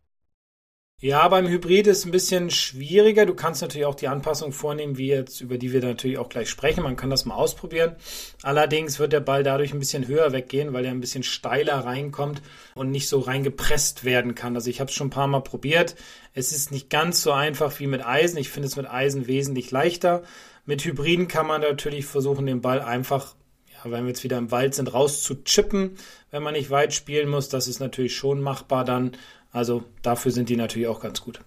Ja, 1.02 1.26
beim 1.30 1.48
Hybrid 1.48 1.88
ist 1.88 2.04
ein 2.04 2.12
bisschen 2.12 2.50
schwieriger. 2.50 3.26
Du 3.26 3.34
kannst 3.34 3.62
natürlich 3.62 3.86
auch 3.86 3.96
die 3.96 4.10
Anpassung 4.10 4.52
vornehmen, 4.52 4.98
wie 4.98 5.08
jetzt, 5.08 5.40
über 5.40 5.58
die 5.58 5.72
wir 5.72 5.80
natürlich 5.82 6.18
auch 6.18 6.28
gleich 6.28 6.50
sprechen. 6.50 6.84
Man 6.84 6.98
kann 6.98 7.10
das 7.10 7.24
mal 7.24 7.36
ausprobieren. 7.36 7.96
Allerdings 8.44 9.00
wird 9.00 9.14
der 9.14 9.22
Ball 9.22 9.42
dadurch 9.44 9.72
ein 9.72 9.80
bisschen 9.80 10.10
höher 10.10 10.34
weggehen, 10.34 10.74
weil 10.74 10.84
er 10.84 10.92
ein 10.92 11.00
bisschen 11.00 11.24
steiler 11.24 11.86
reinkommt 11.86 12.42
und 12.76 12.92
nicht 12.92 13.08
so 13.08 13.20
reingepresst 13.20 14.04
werden 14.04 14.36
kann. 14.36 14.56
Also 14.56 14.70
ich 14.70 14.82
habe 14.82 14.90
es 14.90 14.96
schon 14.96 15.08
ein 15.08 15.12
paar 15.12 15.28
Mal 15.28 15.40
probiert. 15.40 15.96
Es 16.34 16.52
ist 16.52 16.70
nicht 16.70 16.90
ganz 16.90 17.22
so 17.22 17.32
einfach 17.32 17.80
wie 17.80 17.88
mit 17.88 18.06
Eisen. 18.06 18.38
Ich 18.38 18.50
finde 18.50 18.68
es 18.68 18.76
mit 18.76 18.90
Eisen 18.90 19.26
wesentlich 19.26 19.72
leichter. 19.72 20.24
Mit 20.66 20.84
Hybriden 20.84 21.30
kann 21.30 21.48
man 21.48 21.62
natürlich 21.62 22.08
versuchen, 22.08 22.46
den 22.46 22.60
Ball 22.60 22.82
einfach 22.82 23.36
ja, 23.84 23.92
wenn 23.92 24.04
wir 24.04 24.10
jetzt 24.10 24.24
wieder 24.24 24.38
im 24.38 24.52
Wald 24.52 24.76
sind, 24.76 24.94
rauszuchippen, 24.94 25.98
wenn 26.32 26.44
man 26.44 26.54
nicht 26.54 26.70
weit 26.70 26.94
spielen 26.94 27.30
muss. 27.30 27.50
Das 27.50 27.68
ist 27.68 27.80
natürlich 27.80 28.16
schon 28.16 28.42
machbar 28.42 28.84
dann. 28.84 29.14
Also 29.52 29.84
dafür 30.02 30.32
sind 30.32 30.50
die 30.50 30.56
natürlich 30.56 30.88
auch 30.88 31.02
ganz 31.02 31.22
gut. 31.22 31.42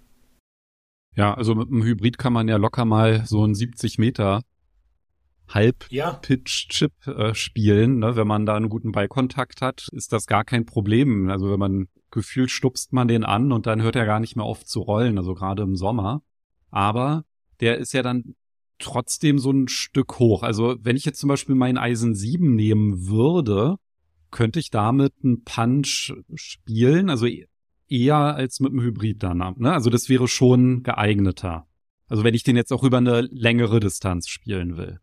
Ja, 1.14 1.34
also 1.34 1.54
mit 1.54 1.68
einem 1.68 1.82
Hybrid 1.82 2.18
kann 2.18 2.32
man 2.32 2.48
ja 2.48 2.56
locker 2.56 2.84
mal 2.84 3.24
so 3.26 3.44
einen 3.44 3.54
70 3.54 3.98
Meter 3.98 4.42
Halb-Pitch-Chip 5.48 7.06
äh, 7.06 7.34
spielen. 7.34 7.98
Ne? 7.98 8.16
Wenn 8.16 8.26
man 8.26 8.46
da 8.46 8.56
einen 8.56 8.70
guten 8.70 8.92
Ballkontakt 8.92 9.60
hat, 9.60 9.88
ist 9.92 10.12
das 10.12 10.26
gar 10.26 10.44
kein 10.44 10.64
Problem. 10.64 11.28
Also 11.28 11.50
wenn 11.50 11.58
man 11.58 11.88
gefühlt 12.10 12.50
stupst 12.50 12.92
man 12.92 13.08
den 13.08 13.24
an 13.24 13.52
und 13.52 13.66
dann 13.66 13.82
hört 13.82 13.96
er 13.96 14.06
gar 14.06 14.20
nicht 14.20 14.36
mehr 14.36 14.44
auf 14.44 14.64
zu 14.64 14.80
rollen, 14.80 15.18
also 15.18 15.34
gerade 15.34 15.62
im 15.62 15.76
Sommer. 15.76 16.22
Aber 16.70 17.24
der 17.60 17.78
ist 17.78 17.92
ja 17.92 18.02
dann 18.02 18.34
trotzdem 18.78 19.38
so 19.38 19.50
ein 19.50 19.68
Stück 19.68 20.18
hoch. 20.18 20.42
Also 20.42 20.76
wenn 20.80 20.96
ich 20.96 21.04
jetzt 21.04 21.20
zum 21.20 21.28
Beispiel 21.28 21.54
meinen 21.54 21.78
Eisen 21.78 22.14
7 22.14 22.54
nehmen 22.54 23.06
würde, 23.06 23.76
könnte 24.30 24.58
ich 24.58 24.70
damit 24.70 25.12
einen 25.22 25.44
Punch 25.44 26.14
spielen. 26.34 27.10
Also 27.10 27.26
eher 27.92 28.16
als 28.16 28.60
mit 28.60 28.72
dem 28.72 28.80
Hybrid 28.80 29.22
dann. 29.22 29.38
Ne? 29.56 29.72
Also 29.72 29.90
das 29.90 30.08
wäre 30.08 30.26
schon 30.28 30.82
geeigneter. 30.82 31.66
Also 32.08 32.24
wenn 32.24 32.34
ich 32.34 32.42
den 32.42 32.56
jetzt 32.56 32.72
auch 32.72 32.82
über 32.82 32.98
eine 32.98 33.20
längere 33.22 33.80
Distanz 33.80 34.28
spielen 34.28 34.76
will. 34.76 35.00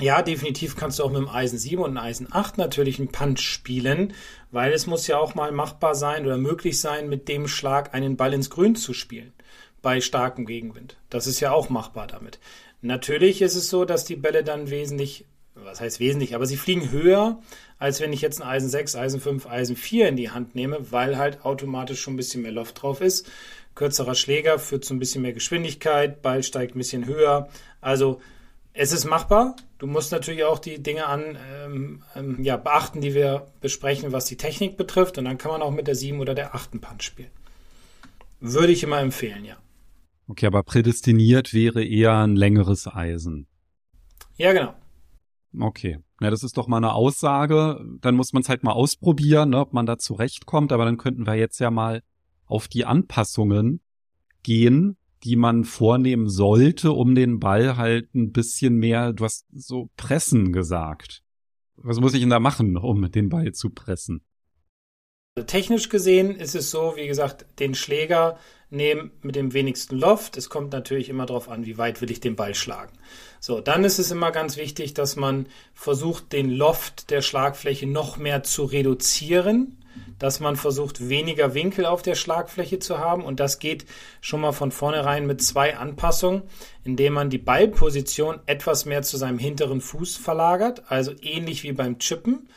Ja, 0.00 0.22
definitiv 0.22 0.74
kannst 0.74 0.98
du 0.98 1.04
auch 1.04 1.12
mit 1.12 1.20
dem 1.20 1.28
Eisen 1.28 1.58
7 1.58 1.80
und 1.80 1.92
dem 1.92 1.98
Eisen 1.98 2.26
8 2.28 2.58
natürlich 2.58 2.98
einen 2.98 3.12
Punch 3.12 3.40
spielen, 3.40 4.14
weil 4.50 4.72
es 4.72 4.88
muss 4.88 5.06
ja 5.06 5.18
auch 5.18 5.36
mal 5.36 5.52
machbar 5.52 5.94
sein 5.94 6.26
oder 6.26 6.38
möglich 6.38 6.80
sein, 6.80 7.08
mit 7.08 7.28
dem 7.28 7.46
Schlag 7.46 7.94
einen 7.94 8.16
Ball 8.16 8.32
ins 8.32 8.50
Grün 8.50 8.74
zu 8.74 8.94
spielen 8.94 9.32
bei 9.80 10.00
starkem 10.00 10.44
Gegenwind. 10.46 10.96
Das 11.08 11.26
ist 11.26 11.40
ja 11.40 11.52
auch 11.52 11.68
machbar 11.68 12.08
damit. 12.08 12.40
Natürlich 12.80 13.42
ist 13.42 13.54
es 13.54 13.70
so, 13.70 13.84
dass 13.84 14.04
die 14.04 14.16
Bälle 14.16 14.42
dann 14.42 14.70
wesentlich, 14.70 15.26
was 15.54 15.80
heißt 15.80 16.00
wesentlich, 16.00 16.34
aber 16.34 16.46
sie 16.46 16.56
fliegen 16.56 16.90
höher 16.90 17.38
als 17.82 18.00
wenn 18.00 18.12
ich 18.12 18.20
jetzt 18.20 18.40
ein 18.40 18.46
Eisen 18.48 18.68
6, 18.68 18.94
Eisen 18.94 19.20
5, 19.20 19.48
Eisen 19.48 19.74
4 19.74 20.10
in 20.10 20.14
die 20.14 20.30
Hand 20.30 20.54
nehme, 20.54 20.92
weil 20.92 21.18
halt 21.18 21.44
automatisch 21.44 22.00
schon 22.00 22.14
ein 22.14 22.16
bisschen 22.16 22.42
mehr 22.42 22.52
Loft 22.52 22.80
drauf 22.80 23.00
ist. 23.00 23.28
Kürzerer 23.74 24.14
Schläger 24.14 24.60
führt 24.60 24.84
zu 24.84 24.94
ein 24.94 25.00
bisschen 25.00 25.22
mehr 25.22 25.32
Geschwindigkeit, 25.32 26.22
Ball 26.22 26.44
steigt 26.44 26.76
ein 26.76 26.78
bisschen 26.78 27.06
höher. 27.06 27.48
Also 27.80 28.20
es 28.72 28.92
ist 28.92 29.04
machbar. 29.04 29.56
Du 29.78 29.88
musst 29.88 30.12
natürlich 30.12 30.44
auch 30.44 30.60
die 30.60 30.80
Dinge 30.80 31.06
an 31.06 31.36
ähm, 31.64 32.04
ähm, 32.14 32.44
ja, 32.44 32.56
beachten, 32.56 33.00
die 33.00 33.14
wir 33.14 33.48
besprechen, 33.60 34.12
was 34.12 34.26
die 34.26 34.36
Technik 34.36 34.76
betrifft. 34.76 35.18
Und 35.18 35.24
dann 35.24 35.36
kann 35.36 35.50
man 35.50 35.60
auch 35.60 35.72
mit 35.72 35.88
der 35.88 35.96
7 35.96 36.20
oder 36.20 36.36
der 36.36 36.54
8. 36.54 36.80
Punch 36.80 37.02
spielen. 37.02 37.32
Würde 38.38 38.72
ich 38.72 38.84
immer 38.84 39.00
empfehlen, 39.00 39.44
ja. 39.44 39.56
Okay, 40.28 40.46
aber 40.46 40.62
prädestiniert 40.62 41.52
wäre 41.52 41.84
eher 41.84 42.14
ein 42.18 42.36
längeres 42.36 42.86
Eisen. 42.86 43.48
Ja, 44.36 44.52
genau. 44.52 44.72
Okay. 45.58 45.98
Ja, 46.20 46.30
das 46.30 46.42
ist 46.42 46.56
doch 46.56 46.68
mal 46.68 46.78
eine 46.78 46.92
Aussage. 46.92 47.84
Dann 48.00 48.14
muss 48.14 48.32
man 48.32 48.42
es 48.42 48.48
halt 48.48 48.62
mal 48.62 48.72
ausprobieren, 48.72 49.50
ne, 49.50 49.60
ob 49.60 49.72
man 49.72 49.86
da 49.86 49.98
zurechtkommt. 49.98 50.72
Aber 50.72 50.84
dann 50.84 50.98
könnten 50.98 51.26
wir 51.26 51.34
jetzt 51.34 51.58
ja 51.58 51.70
mal 51.70 52.02
auf 52.46 52.68
die 52.68 52.84
Anpassungen 52.84 53.80
gehen, 54.42 54.96
die 55.24 55.36
man 55.36 55.64
vornehmen 55.64 56.28
sollte, 56.28 56.92
um 56.92 57.14
den 57.14 57.38
Ball 57.38 57.76
halt 57.76 58.14
ein 58.14 58.32
bisschen 58.32 58.76
mehr, 58.76 59.12
du 59.12 59.24
hast 59.24 59.46
so 59.52 59.90
pressen 59.96 60.52
gesagt. 60.52 61.22
Was 61.76 62.00
muss 62.00 62.14
ich 62.14 62.20
denn 62.20 62.30
da 62.30 62.40
machen, 62.40 62.76
um 62.76 63.10
den 63.10 63.28
Ball 63.28 63.52
zu 63.52 63.70
pressen? 63.70 64.24
Technisch 65.46 65.88
gesehen 65.88 66.36
ist 66.36 66.54
es 66.54 66.70
so, 66.70 66.94
wie 66.96 67.06
gesagt, 67.06 67.46
den 67.58 67.74
Schläger 67.74 68.38
nehmen 68.72 69.10
mit 69.22 69.36
dem 69.36 69.52
wenigsten 69.52 69.96
Loft. 69.98 70.36
Es 70.36 70.48
kommt 70.48 70.72
natürlich 70.72 71.08
immer 71.08 71.26
darauf 71.26 71.48
an, 71.48 71.66
wie 71.66 71.78
weit 71.78 72.00
will 72.00 72.10
ich 72.10 72.20
den 72.20 72.36
Ball 72.36 72.54
schlagen. 72.54 72.92
So, 73.40 73.60
dann 73.60 73.84
ist 73.84 73.98
es 73.98 74.10
immer 74.10 74.32
ganz 74.32 74.56
wichtig, 74.56 74.94
dass 74.94 75.16
man 75.16 75.46
versucht, 75.74 76.32
den 76.32 76.50
Loft 76.50 77.10
der 77.10 77.22
Schlagfläche 77.22 77.86
noch 77.86 78.16
mehr 78.16 78.42
zu 78.42 78.64
reduzieren, 78.64 79.78
dass 80.18 80.40
man 80.40 80.56
versucht, 80.56 81.08
weniger 81.08 81.52
Winkel 81.54 81.84
auf 81.84 82.02
der 82.02 82.14
Schlagfläche 82.14 82.78
zu 82.78 82.98
haben. 82.98 83.24
Und 83.24 83.40
das 83.40 83.58
geht 83.58 83.84
schon 84.20 84.40
mal 84.40 84.52
von 84.52 84.70
vornherein 84.70 85.26
mit 85.26 85.42
zwei 85.42 85.76
Anpassungen, 85.76 86.42
indem 86.84 87.14
man 87.14 87.30
die 87.30 87.38
Ballposition 87.38 88.40
etwas 88.46 88.84
mehr 88.84 89.02
zu 89.02 89.16
seinem 89.16 89.38
hinteren 89.38 89.80
Fuß 89.80 90.16
verlagert, 90.16 90.84
also 90.90 91.12
ähnlich 91.20 91.62
wie 91.64 91.72
beim 91.72 91.98
Chippen. 91.98 92.48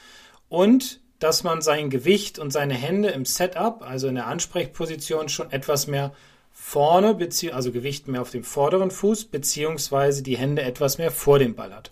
Und 0.47 1.01
dass 1.19 1.43
man 1.43 1.61
sein 1.61 1.89
Gewicht 1.89 2.39
und 2.39 2.51
seine 2.51 2.73
Hände 2.73 3.09
im 3.09 3.25
Setup, 3.25 3.81
also 3.81 4.07
in 4.07 4.15
der 4.15 4.27
Ansprechposition, 4.27 5.29
schon 5.29 5.51
etwas 5.51 5.87
mehr 5.87 6.13
vorne, 6.51 7.17
also 7.51 7.71
Gewicht 7.71 8.07
mehr 8.07 8.21
auf 8.21 8.31
dem 8.31 8.43
vorderen 8.43 8.91
Fuß, 8.91 9.25
beziehungsweise 9.25 10.23
die 10.23 10.37
Hände 10.37 10.61
etwas 10.61 10.97
mehr 10.97 11.11
vor 11.11 11.39
dem 11.39 11.55
Ball 11.55 11.73
hat. 11.73 11.91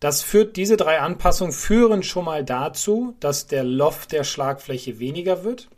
Das 0.00 0.22
führt, 0.22 0.56
diese 0.56 0.76
drei 0.76 1.00
Anpassungen 1.00 1.52
führen 1.52 2.02
schon 2.02 2.26
mal 2.26 2.44
dazu, 2.44 3.16
dass 3.20 3.46
der 3.46 3.64
Loft 3.64 4.12
der 4.12 4.24
Schlagfläche 4.24 4.98
weniger 4.98 5.42
wird 5.42 5.68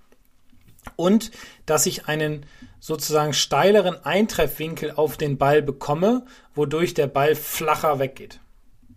und 0.97 1.31
dass 1.67 1.87
ich 1.87 2.07
einen 2.07 2.47
sozusagen 2.81 3.33
steileren 3.33 4.05
Eintreffwinkel 4.05 4.93
auf 4.93 5.17
den 5.17 5.39
Ball 5.39 5.63
bekomme, 5.63 6.25
wodurch 6.55 6.95
der 6.95 7.07
Ball 7.07 7.35
flacher 7.35 7.99
weggeht. 7.99 8.41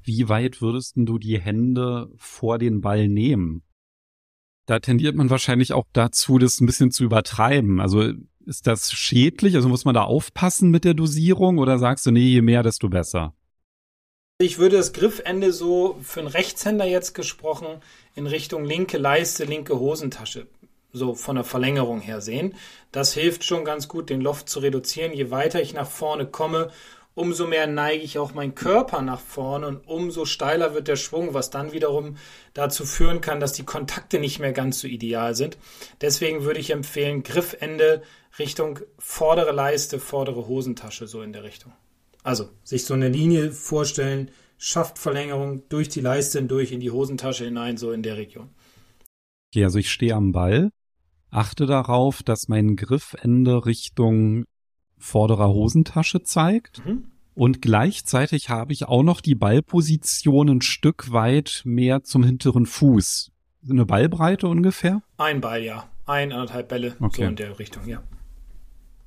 Wie 0.04 0.30
weit 0.30 0.62
würdest 0.62 0.94
du 0.96 1.18
die 1.18 1.40
Hände 1.40 2.10
vor 2.18 2.58
den 2.58 2.82
Ball 2.82 3.08
nehmen? 3.08 3.64
Da 4.66 4.80
tendiert 4.80 5.16
man 5.16 5.30
wahrscheinlich 5.30 5.74
auch 5.74 5.86
dazu, 5.94 6.38
das 6.38 6.62
ein 6.62 6.66
bisschen 6.66 6.92
zu 6.92 7.04
übertreiben. 7.04 7.80
Also 7.80 8.14
ist 8.46 8.68
das 8.68 8.92
schädlich? 8.92 9.56
Also 9.56 9.70
muss 9.70 9.86
man 9.86 9.96
da 9.96 10.04
aufpassen 10.04 10.70
mit 10.70 10.86
der 10.86 10.94
Dosierung 10.94 11.58
oder 11.58 11.80
sagst 11.80 12.06
du, 12.06 12.12
nee, 12.12 12.28
je 12.28 12.42
mehr, 12.42 12.64
desto 12.64 12.90
besser? 12.90 13.34
Ich 14.40 14.58
würde 14.58 14.78
das 14.78 14.94
Griffende 14.94 15.52
so 15.52 15.98
für 16.02 16.22
einen 16.22 16.30
Rechtshänder 16.30 16.86
jetzt 16.86 17.14
gesprochen 17.14 17.68
in 18.16 18.28
Richtung 18.28 18.66
linke 18.66 18.98
Leiste, 18.98 19.46
linke 19.46 19.78
Hosentasche 19.78 20.48
so 20.94 21.16
von 21.16 21.36
der 21.36 21.46
Verlängerung 21.46 22.02
her 22.02 22.22
sehen. 22.22 22.56
Das 22.92 23.14
hilft 23.14 23.44
schon 23.44 23.66
ganz 23.66 23.88
gut, 23.88 24.10
den 24.10 24.22
Loft 24.22 24.50
zu 24.50 24.60
reduzieren. 24.60 25.14
Je 25.14 25.32
weiter 25.32 25.62
ich 25.62 25.74
nach 25.74 25.90
vorne 25.90 26.26
komme, 26.26 26.72
umso 27.14 27.48
mehr 27.48 27.68
neige 27.68 28.04
ich 28.04 28.18
auch 28.18 28.34
meinen 28.34 28.56
Körper 28.56 29.02
nach 29.02 29.20
vorne 29.20 29.68
und 29.68 29.88
umso 29.88 30.26
steiler 30.26 30.74
wird 30.74 30.88
der 30.88 30.96
Schwung, 30.96 31.34
was 31.34 31.50
dann 31.50 31.72
wiederum 31.72 32.18
dazu 32.54 32.86
führen 32.86 33.22
kann, 33.22 33.40
dass 33.40 33.54
die 33.54 33.66
Kontakte 33.66 34.20
nicht 34.20 34.40
mehr 34.40 34.54
ganz 34.54 34.80
so 34.80 34.88
ideal 34.88 35.36
sind. 35.36 35.58
Deswegen 36.00 36.44
würde 36.44 36.60
ich 36.60 36.72
empfehlen, 36.72 37.24
Griffende 37.24 38.02
Richtung 38.40 38.80
vordere 38.98 39.52
Leiste, 39.52 40.00
vordere 40.00 40.48
Hosentasche, 40.48 41.08
so 41.08 41.22
in 41.22 41.34
der 41.34 41.44
Richtung. 41.44 41.74
Also 42.24 42.50
sich 42.64 42.86
so 42.86 42.94
eine 42.94 43.10
Linie 43.10 43.52
vorstellen, 43.52 44.32
Schaftverlängerung 44.58 45.68
durch 45.70 45.90
die 45.90 46.02
Leiste 46.02 46.38
hindurch 46.38 46.72
in 46.72 46.80
die 46.80 46.92
Hosentasche 46.92 47.46
hinein, 47.46 47.78
so 47.78 47.92
in 47.92 48.04
der 48.04 48.18
Region. 48.18 48.50
Okay, 49.50 49.64
also 49.64 49.80
ich 49.80 49.92
stehe 49.92 50.16
am 50.16 50.32
Ball, 50.32 50.70
achte 51.30 51.66
darauf, 51.66 52.24
dass 52.24 52.48
mein 52.48 52.76
Griffende 52.76 53.66
Richtung 53.66 54.46
vorderer 55.02 55.50
Hosentasche 55.50 56.24
zeigt. 56.24 56.86
Mhm. 56.86 57.06
Und 57.34 57.62
gleichzeitig 57.62 58.50
habe 58.50 58.74
ich 58.74 58.86
auch 58.86 59.04
noch 59.04 59.22
die 59.22 59.36
Ballposition 59.36 60.50
ein 60.50 60.62
Stück 60.62 61.12
weit 61.12 61.62
mehr 61.66 62.04
zum 62.04 62.24
hinteren 62.24 62.66
Fuß. 62.66 63.32
Eine 63.70 63.86
Ballbreite 63.86 64.48
ungefähr? 64.48 65.02
Ein 65.18 65.42
Ball, 65.42 65.64
ja. 65.64 65.88
Ein, 66.06 66.32
anderthalb 66.32 66.68
Bälle, 66.68 66.96
okay. 67.00 67.24
so 67.24 67.30
in 67.30 67.36
der 67.36 67.58
Richtung, 67.60 67.88
ja. 67.88 68.04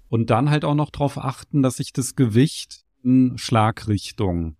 Und 0.08 0.30
dann 0.30 0.48
halt 0.48 0.64
auch 0.64 0.74
noch 0.74 0.90
darauf 0.90 1.18
achten, 1.18 1.62
dass 1.62 1.80
ich 1.80 1.92
das 1.92 2.14
Gewicht 2.14 2.84
in 3.02 3.36
Schlagrichtung 3.36 4.56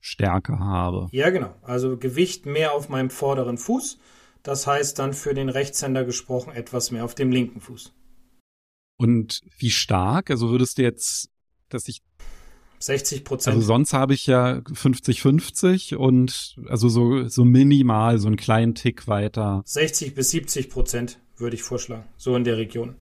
Stärke 0.00 0.58
habe. 0.58 1.08
Ja, 1.12 1.30
genau. 1.30 1.54
Also 1.62 1.96
Gewicht 1.96 2.46
mehr 2.46 2.72
auf 2.72 2.88
meinem 2.88 3.10
vorderen 3.10 3.58
Fuß. 3.58 3.98
Das 4.42 4.66
heißt 4.66 4.98
dann 4.98 5.12
für 5.12 5.34
den 5.34 5.48
Rechtshänder 5.48 6.04
gesprochen 6.04 6.52
etwas 6.52 6.90
mehr 6.90 7.04
auf 7.04 7.14
dem 7.14 7.30
linken 7.30 7.60
Fuß. 7.60 7.92
Und 9.00 9.40
wie 9.56 9.70
stark? 9.70 10.30
Also 10.30 10.50
würdest 10.50 10.76
du 10.76 10.82
jetzt, 10.82 11.30
dass 11.70 11.88
ich 11.88 12.02
60 12.80 13.24
Prozent. 13.24 13.56
Also 13.56 13.66
sonst 13.66 13.94
habe 13.94 14.12
ich 14.12 14.26
ja 14.26 14.58
50-50 14.58 15.94
und 15.94 16.56
also 16.68 16.90
so, 16.90 17.26
so 17.26 17.46
minimal, 17.46 18.18
so 18.18 18.26
einen 18.26 18.36
kleinen 18.36 18.74
Tick 18.74 19.08
weiter. 19.08 19.62
60 19.64 20.14
bis 20.14 20.30
70 20.32 20.68
Prozent 20.68 21.18
würde 21.38 21.56
ich 21.56 21.62
vorschlagen, 21.62 22.04
so 22.18 22.36
in 22.36 22.44
der 22.44 22.58
Region. 22.58 22.96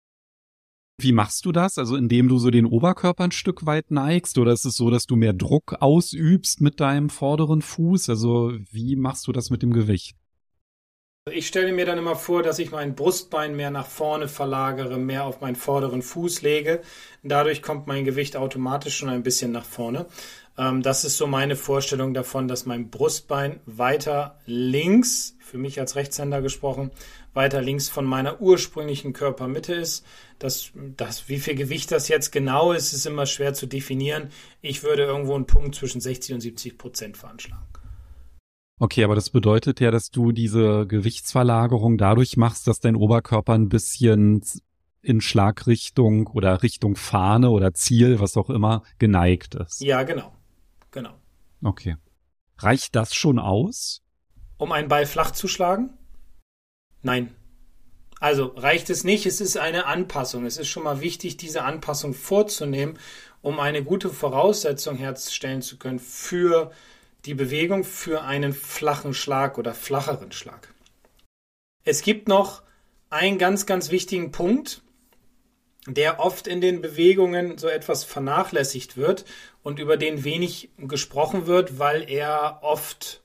Wie 1.02 1.12
machst 1.12 1.44
du 1.46 1.52
das? 1.52 1.78
Also 1.78 1.98
indem 1.98 2.30
du 2.30 2.40
so 2.40 2.50
den 2.50 2.66
Oberkörper 2.66 3.26
ein 3.26 3.32
Stück 3.32 3.66
weit 3.66 3.92
neigst 3.92 4.38
oder 4.38 4.54
ist 4.54 4.66
es 4.66 4.76
so, 4.76 4.90
dass 4.90 5.06
du 5.06 5.18
mehr 5.18 5.34
Druck 5.34 5.82
ausübst 5.82 6.62
mit 6.62 6.80
deinem 6.80 7.10
vorderen 7.10 7.62
Fuß? 7.62 8.08
Also 8.08 8.54
wie 8.72 8.96
machst 8.96 9.28
du 9.28 9.34
das 9.34 9.50
mit 9.50 9.64
dem 9.64 9.74
Gewicht? 9.74 10.16
Ich 11.32 11.48
stelle 11.48 11.74
mir 11.74 11.86
dann 11.86 11.98
immer 11.98 12.16
vor, 12.16 12.44
dass 12.44 12.60
ich 12.60 12.72
mein 12.72 12.96
Brustbein 12.96 13.56
mehr 13.56 13.72
nach 13.72 13.86
vorne 13.86 14.28
verlagere, 14.28 14.98
mehr 14.98 15.26
auf 15.26 15.42
meinen 15.42 15.56
vorderen 15.56 16.02
Fuß 16.02 16.42
lege. 16.42 16.82
Dadurch 17.24 17.62
kommt 17.62 17.88
mein 17.88 18.06
Gewicht 18.06 18.36
automatisch 18.36 18.98
schon 18.98 19.10
ein 19.10 19.22
bisschen 19.22 19.52
nach 19.52 19.66
vorne. 19.66 20.08
Ähm, 20.58 20.82
das 20.82 21.04
ist 21.04 21.18
so 21.18 21.28
meine 21.28 21.56
Vorstellung 21.56 22.14
davon, 22.14 22.48
dass 22.48 22.66
mein 22.66 22.90
Brustbein 22.90 23.60
weiter 23.66 24.40
links, 24.46 25.36
für 25.40 25.58
mich 25.58 25.80
als 25.80 25.96
Rechtshänder 25.96 26.42
gesprochen, 26.42 26.92
weiter 27.34 27.62
links 27.62 27.90
von 27.90 28.06
meiner 28.06 28.42
ursprünglichen 28.42 29.14
Körpermitte 29.14 29.74
ist. 29.74 30.06
Das, 30.40 30.72
das, 30.76 31.28
wie 31.28 31.40
viel 31.40 31.56
Gewicht 31.56 31.92
das 31.92 32.08
jetzt 32.08 32.32
genau 32.32 32.72
ist, 32.72 32.94
ist 32.94 33.06
immer 33.06 33.26
schwer 33.26 33.54
zu 33.54 33.68
definieren. 33.68 34.30
Ich 34.62 34.84
würde 34.84 35.04
irgendwo 35.04 35.36
einen 35.36 35.48
Punkt 35.48 35.76
zwischen 35.76 36.02
60 36.02 36.36
und 36.36 36.42
70 36.42 36.78
Prozent 36.78 37.18
veranschlagen. 37.18 37.79
Okay, 38.80 39.04
aber 39.04 39.16
das 39.16 39.30
bedeutet 39.30 39.82
ja, 39.82 39.92
dass 39.92 40.10
du 40.10 40.32
diese 40.32 40.88
Gewichtsverlagerung 40.88 41.98
dadurch 41.98 42.38
machst, 42.38 42.66
dass 42.68 42.80
dein 42.80 42.96
Oberkörper 42.96 43.54
ein 43.54 43.68
bisschen 43.68 44.42
in 45.02 45.20
Schlagrichtung 45.20 46.28
oder 46.28 46.64
Richtung 46.64 46.96
Fahne 46.96 47.50
oder 47.50 47.74
Ziel, 47.74 48.20
was 48.22 48.38
auch 48.38 48.50
immer, 48.50 48.84
geneigt 48.98 49.56
ist. 49.56 49.82
Ja, 49.82 50.04
genau. 50.04 50.34
Genau. 50.92 51.14
Okay. 51.62 51.98
Reicht 52.58 52.96
das 52.96 53.14
schon 53.14 53.38
aus? 53.38 54.02
Um 54.58 54.72
einen 54.72 54.88
Ball 54.88 55.06
flach 55.06 55.32
zu 55.32 55.48
schlagen? 55.48 55.98
Nein. 57.02 57.36
Also 58.22 58.48
reicht 58.56 58.90
es 58.90 59.06
nicht, 59.06 59.26
es 59.26 59.40
ist 59.40 59.58
eine 59.58 59.86
Anpassung. 59.86 60.46
Es 60.46 60.58
ist 60.58 60.68
schon 60.68 60.84
mal 60.84 61.00
wichtig, 61.00 61.38
diese 61.38 61.64
Anpassung 61.64 62.14
vorzunehmen, 62.14 62.98
um 63.42 63.60
eine 63.60 63.84
gute 63.84 64.10
Voraussetzung 64.10 64.98
herzustellen 64.98 65.62
zu 65.62 65.78
können 65.78 66.00
für 66.00 66.72
die 67.26 67.34
Bewegung 67.34 67.84
für 67.84 68.24
einen 68.24 68.54
flachen 68.54 69.14
Schlag 69.14 69.58
oder 69.58 69.74
flacheren 69.74 70.32
Schlag. 70.32 70.74
Es 71.84 72.02
gibt 72.02 72.28
noch 72.28 72.64
einen 73.10 73.38
ganz, 73.38 73.66
ganz 73.66 73.92
wichtigen 73.92 74.32
Punkt, 74.32 74.82
der 75.88 76.20
oft 76.20 76.48
in 76.48 76.62
den 76.62 76.82
Bewegungen 76.82 77.58
so 77.58 77.68
etwas 77.68 78.04
vernachlässigt 78.04 78.98
wird 78.98 79.26
und 79.64 79.80
über 79.80 79.98
den 79.98 80.24
wenig 80.24 80.70
gesprochen 80.78 81.48
wird, 81.48 81.80
weil 81.80 82.10
er 82.10 82.60
oft 82.62 83.24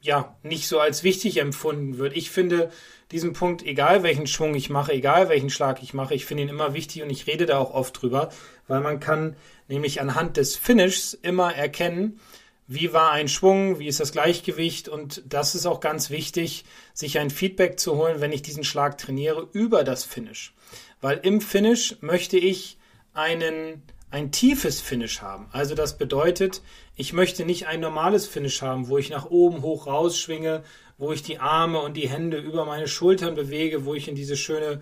ja 0.00 0.36
nicht 0.42 0.68
so 0.68 0.78
als 0.78 1.02
wichtig 1.02 1.38
empfunden 1.38 1.98
wird. 1.98 2.16
Ich 2.16 2.30
finde 2.30 2.70
diesen 3.12 3.32
Punkt, 3.32 3.64
egal 3.64 4.02
welchen 4.02 4.26
Schwung 4.26 4.54
ich 4.54 4.68
mache, 4.68 4.92
egal 4.92 5.28
welchen 5.28 5.50
Schlag 5.50 5.82
ich 5.82 5.94
mache, 5.94 6.14
ich 6.14 6.24
finde 6.26 6.44
ihn 6.44 6.48
immer 6.48 6.74
wichtig 6.74 7.02
und 7.02 7.10
ich 7.10 7.26
rede 7.26 7.46
da 7.46 7.58
auch 7.58 7.72
oft 7.72 8.00
drüber, 8.00 8.30
weil 8.66 8.80
man 8.80 9.00
kann 9.00 9.36
nämlich 9.68 10.00
anhand 10.00 10.36
des 10.36 10.56
Finishs 10.56 11.14
immer 11.14 11.54
erkennen, 11.54 12.20
wie 12.68 12.92
war 12.92 13.12
ein 13.12 13.28
Schwung, 13.28 13.78
wie 13.78 13.86
ist 13.86 14.00
das 14.00 14.12
Gleichgewicht 14.12 14.88
und 14.88 15.22
das 15.28 15.54
ist 15.54 15.66
auch 15.66 15.80
ganz 15.80 16.10
wichtig, 16.10 16.64
sich 16.94 17.18
ein 17.18 17.30
Feedback 17.30 17.78
zu 17.78 17.96
holen, 17.96 18.20
wenn 18.20 18.32
ich 18.32 18.42
diesen 18.42 18.64
Schlag 18.64 18.98
trainiere 18.98 19.48
über 19.52 19.84
das 19.84 20.04
Finish. 20.04 20.54
Weil 21.00 21.18
im 21.18 21.40
Finish 21.40 21.96
möchte 22.00 22.38
ich 22.38 22.78
einen, 23.12 23.82
ein 24.10 24.32
tiefes 24.32 24.80
Finish 24.80 25.22
haben. 25.22 25.48
Also 25.52 25.74
das 25.74 25.96
bedeutet, 25.96 26.62
ich 26.96 27.12
möchte 27.12 27.44
nicht 27.44 27.66
ein 27.66 27.80
normales 27.80 28.26
Finish 28.26 28.62
haben, 28.62 28.88
wo 28.88 28.98
ich 28.98 29.10
nach 29.10 29.26
oben 29.26 29.62
hoch 29.62 29.86
rausschwinge, 29.86 30.64
wo 30.98 31.12
ich 31.12 31.22
die 31.22 31.38
Arme 31.38 31.80
und 31.80 31.96
die 31.96 32.08
Hände 32.08 32.38
über 32.38 32.64
meine 32.64 32.88
Schultern 32.88 33.34
bewege, 33.34 33.84
wo 33.84 33.94
ich 33.94 34.08
in 34.08 34.14
diese 34.14 34.36
schöne 34.36 34.80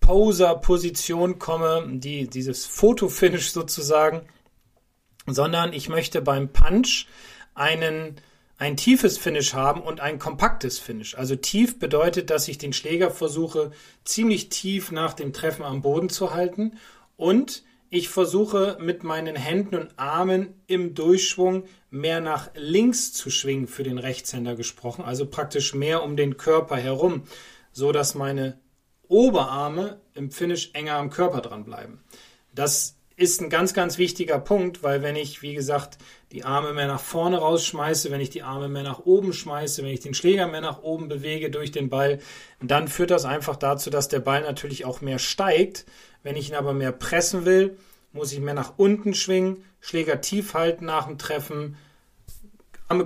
Poser-Position 0.00 1.38
komme, 1.38 1.84
die, 1.94 2.28
dieses 2.28 2.66
Foto-Finish 2.66 3.50
sozusagen 3.50 4.28
sondern 5.26 5.72
ich 5.72 5.88
möchte 5.88 6.22
beim 6.22 6.52
Punch 6.52 7.06
einen 7.54 8.16
ein 8.58 8.76
tiefes 8.76 9.18
Finish 9.18 9.52
haben 9.52 9.82
und 9.82 10.00
ein 10.00 10.18
kompaktes 10.18 10.78
Finish. 10.78 11.16
Also 11.16 11.36
tief 11.36 11.78
bedeutet, 11.78 12.30
dass 12.30 12.48
ich 12.48 12.56
den 12.56 12.72
Schläger 12.72 13.10
versuche 13.10 13.70
ziemlich 14.04 14.48
tief 14.48 14.90
nach 14.90 15.12
dem 15.12 15.32
Treffen 15.32 15.62
am 15.62 15.82
Boden 15.82 16.08
zu 16.08 16.32
halten 16.32 16.78
und 17.16 17.64
ich 17.88 18.08
versuche 18.08 18.78
mit 18.80 19.04
meinen 19.04 19.36
Händen 19.36 19.76
und 19.76 19.98
Armen 19.98 20.54
im 20.66 20.94
Durchschwung 20.94 21.64
mehr 21.90 22.20
nach 22.20 22.50
links 22.54 23.12
zu 23.12 23.30
schwingen 23.30 23.68
für 23.68 23.84
den 23.84 23.98
Rechtshänder 23.98 24.56
gesprochen, 24.56 25.04
also 25.04 25.26
praktisch 25.26 25.72
mehr 25.72 26.02
um 26.02 26.16
den 26.16 26.36
Körper 26.36 26.76
herum, 26.76 27.24
so 27.72 27.92
dass 27.92 28.14
meine 28.14 28.58
Oberarme 29.06 30.00
im 30.14 30.30
Finish 30.30 30.70
enger 30.72 30.94
am 30.94 31.10
Körper 31.10 31.40
dran 31.40 31.64
bleiben. 31.64 32.02
Das 32.52 32.95
ist 33.16 33.40
ein 33.40 33.48
ganz, 33.48 33.72
ganz 33.72 33.96
wichtiger 33.96 34.38
Punkt, 34.38 34.82
weil 34.82 35.02
wenn 35.02 35.16
ich, 35.16 35.40
wie 35.40 35.54
gesagt, 35.54 35.96
die 36.32 36.44
Arme 36.44 36.74
mehr 36.74 36.86
nach 36.86 37.00
vorne 37.00 37.38
rausschmeiße, 37.38 38.10
wenn 38.10 38.20
ich 38.20 38.28
die 38.28 38.42
Arme 38.42 38.68
mehr 38.68 38.82
nach 38.82 39.00
oben 39.00 39.32
schmeiße, 39.32 39.82
wenn 39.82 39.90
ich 39.90 40.00
den 40.00 40.12
Schläger 40.12 40.46
mehr 40.46 40.60
nach 40.60 40.82
oben 40.82 41.08
bewege 41.08 41.50
durch 41.50 41.72
den 41.72 41.88
Ball, 41.88 42.18
dann 42.60 42.88
führt 42.88 43.10
das 43.10 43.24
einfach 43.24 43.56
dazu, 43.56 43.88
dass 43.88 44.08
der 44.08 44.20
Ball 44.20 44.42
natürlich 44.42 44.84
auch 44.84 45.00
mehr 45.00 45.18
steigt. 45.18 45.86
Wenn 46.22 46.36
ich 46.36 46.50
ihn 46.50 46.56
aber 46.56 46.74
mehr 46.74 46.92
pressen 46.92 47.46
will, 47.46 47.78
muss 48.12 48.32
ich 48.32 48.40
mehr 48.40 48.54
nach 48.54 48.74
unten 48.76 49.14
schwingen, 49.14 49.64
Schläger 49.80 50.20
tief 50.20 50.52
halten 50.52 50.84
nach 50.84 51.06
dem 51.06 51.16
Treffen, 51.16 51.76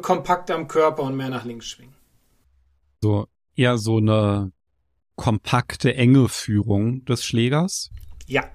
kompakt 0.03 0.51
am 0.51 0.67
Körper 0.67 1.05
und 1.05 1.17
mehr 1.17 1.31
nach 1.31 1.45
links 1.45 1.67
schwingen. 1.67 1.95
So 3.01 3.27
eher 3.55 3.79
so 3.79 3.99
eine 3.99 4.53
kompakte, 5.15 5.95
enge 5.95 6.29
Führung 6.29 7.05
des 7.05 7.25
Schlägers? 7.25 7.91
Ja, 8.27 8.51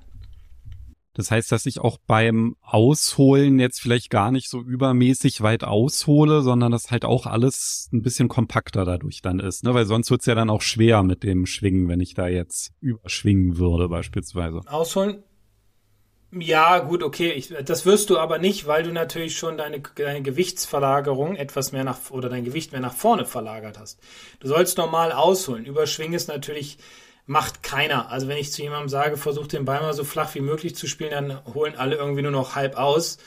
das 1.16 1.32
heißt, 1.32 1.52
dass 1.52 1.66
ich 1.66 1.80
auch 1.80 1.98
beim 2.06 2.58
Ausholen 2.62 3.58
jetzt 3.58 3.80
vielleicht 3.80 4.10
gar 4.10 4.32
nicht 4.32 4.50
so 4.50 4.62
übermäßig 4.62 5.42
weit 5.42 5.64
aushole, 5.64 6.42
sondern 6.42 6.72
dass 6.74 6.92
halt 6.92 7.06
auch 7.06 7.26
alles 7.26 7.90
ein 7.94 8.02
bisschen 8.02 8.28
kompakter 8.28 8.84
dadurch 8.84 9.22
dann 9.22 9.40
ist, 9.40 9.64
ne? 9.64 9.74
Weil 9.74 9.86
sonst 9.86 10.12
wird's 10.12 10.26
ja 10.26 10.36
dann 10.36 10.50
auch 10.50 10.62
schwer 10.62 11.04
mit 11.04 11.24
dem 11.24 11.46
Schwingen, 11.46 11.88
wenn 11.88 12.02
ich 12.02 12.14
da 12.14 12.28
jetzt 12.28 12.74
überschwingen 12.82 13.58
würde 13.58 13.88
beispielsweise. 13.88 14.62
Ausholen 14.68 15.24
Ja, 16.38 16.80
gut, 16.80 17.02
okay. 17.02 17.32
Ich, 17.32 17.54
das 17.64 17.86
wirst 17.86 18.10
du 18.10 18.18
aber 18.18 18.38
nicht, 18.38 18.68
weil 18.68 18.84
du 18.84 18.92
natürlich 18.92 19.38
schon 19.38 19.58
deine, 19.58 19.82
deine 19.96 20.22
Gewichtsverlagerung 20.22 21.38
etwas 21.38 21.72
mehr 21.72 21.86
nach 21.86 22.12
oder 22.12 22.28
dein 22.28 22.44
Gewicht 22.44 22.74
mehr 22.74 22.82
nach 22.82 22.94
vorne 22.94 23.24
verlagert 23.26 23.80
hast. 23.80 24.00
Du 24.42 24.50
sollst 24.50 24.78
normal 24.78 25.14
ausholen. 25.14 25.66
Überschwingen 25.66 26.14
ist 26.14 26.28
natürlich 26.28 26.78
macht 27.26 27.64
keiner. 27.64 28.10
Also 28.10 28.28
wenn 28.28 28.38
ich 28.38 28.52
zu 28.52 28.62
jemandem 28.62 28.90
sage, 28.90 29.18
versuch 29.18 29.48
den 29.48 29.66
Ball 29.66 29.82
mal 29.82 29.94
so 29.94 30.04
flach 30.04 30.36
wie 30.36 30.42
möglich 30.42 30.76
zu 30.76 30.88
spielen, 30.88 31.12
dann 31.12 31.54
holen 31.54 31.76
alle 31.76 31.96
irgendwie 31.96 32.22
nur 32.22 32.32
noch 32.32 32.56
halb 32.56 32.78
aus, 32.78 33.18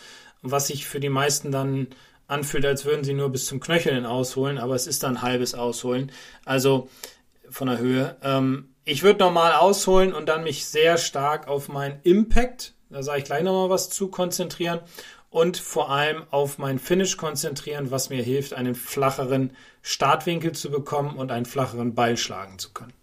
was 0.42 0.68
sich 0.68 0.86
für 0.86 1.00
die 1.00 1.08
meisten 1.08 1.50
dann 1.50 1.88
anfühlt, 2.28 2.64
als 2.66 2.84
würden 2.84 3.04
sie 3.04 3.14
nur 3.14 3.30
bis 3.30 3.46
zum 3.46 3.58
Knöcheln 3.58 4.06
ausholen, 4.06 4.58
aber 4.58 4.74
es 4.74 4.86
ist 4.86 5.02
dann 5.02 5.22
halbes 5.22 5.54
Ausholen. 5.54 6.12
Also 6.44 6.88
von 7.50 7.68
der 7.68 7.78
Höhe. 7.78 8.16
Ähm, 8.22 8.74
ich 8.84 9.02
würde 9.02 9.20
normal 9.20 9.52
ausholen 9.52 10.14
und 10.14 10.28
dann 10.28 10.44
mich 10.44 10.66
sehr 10.66 10.96
stark 10.98 11.48
auf 11.48 11.68
meinen 11.68 12.00
Impact, 12.04 12.74
da 12.90 13.02
sage 13.02 13.18
ich 13.18 13.24
gleich 13.24 13.42
nochmal 13.42 13.70
was 13.70 13.90
zu, 13.90 14.08
konzentrieren 14.08 14.80
und 15.30 15.58
vor 15.58 15.90
allem 15.90 16.24
auf 16.30 16.58
mein 16.58 16.78
Finish 16.78 17.16
konzentrieren, 17.16 17.90
was 17.90 18.08
mir 18.08 18.22
hilft, 18.22 18.54
einen 18.54 18.74
flacheren 18.74 19.52
Startwinkel 19.82 20.52
zu 20.52 20.70
bekommen 20.70 21.16
und 21.16 21.30
einen 21.30 21.46
flacheren 21.46 21.94
Ball 21.94 22.16
schlagen 22.16 22.58
zu 22.58 22.72
können. 22.72 22.94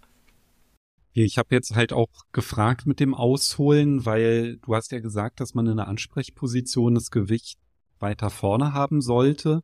Ich 1.24 1.38
habe 1.38 1.56
jetzt 1.56 1.76
halt 1.76 1.94
auch 1.94 2.10
gefragt 2.34 2.86
mit 2.86 3.00
dem 3.00 3.14
Ausholen, 3.14 4.06
weil 4.06 4.58
du 4.58 4.76
hast 4.76 4.92
ja 4.92 5.00
gesagt, 5.00 5.40
dass 5.40 5.54
man 5.54 5.66
in 5.66 5.74
einer 5.74 5.88
Ansprechposition 5.88 6.94
das 6.94 7.10
Gewicht 7.10 7.58
weiter 8.00 8.30
vorne 8.30 8.74
haben 8.74 9.02
sollte. 9.02 9.62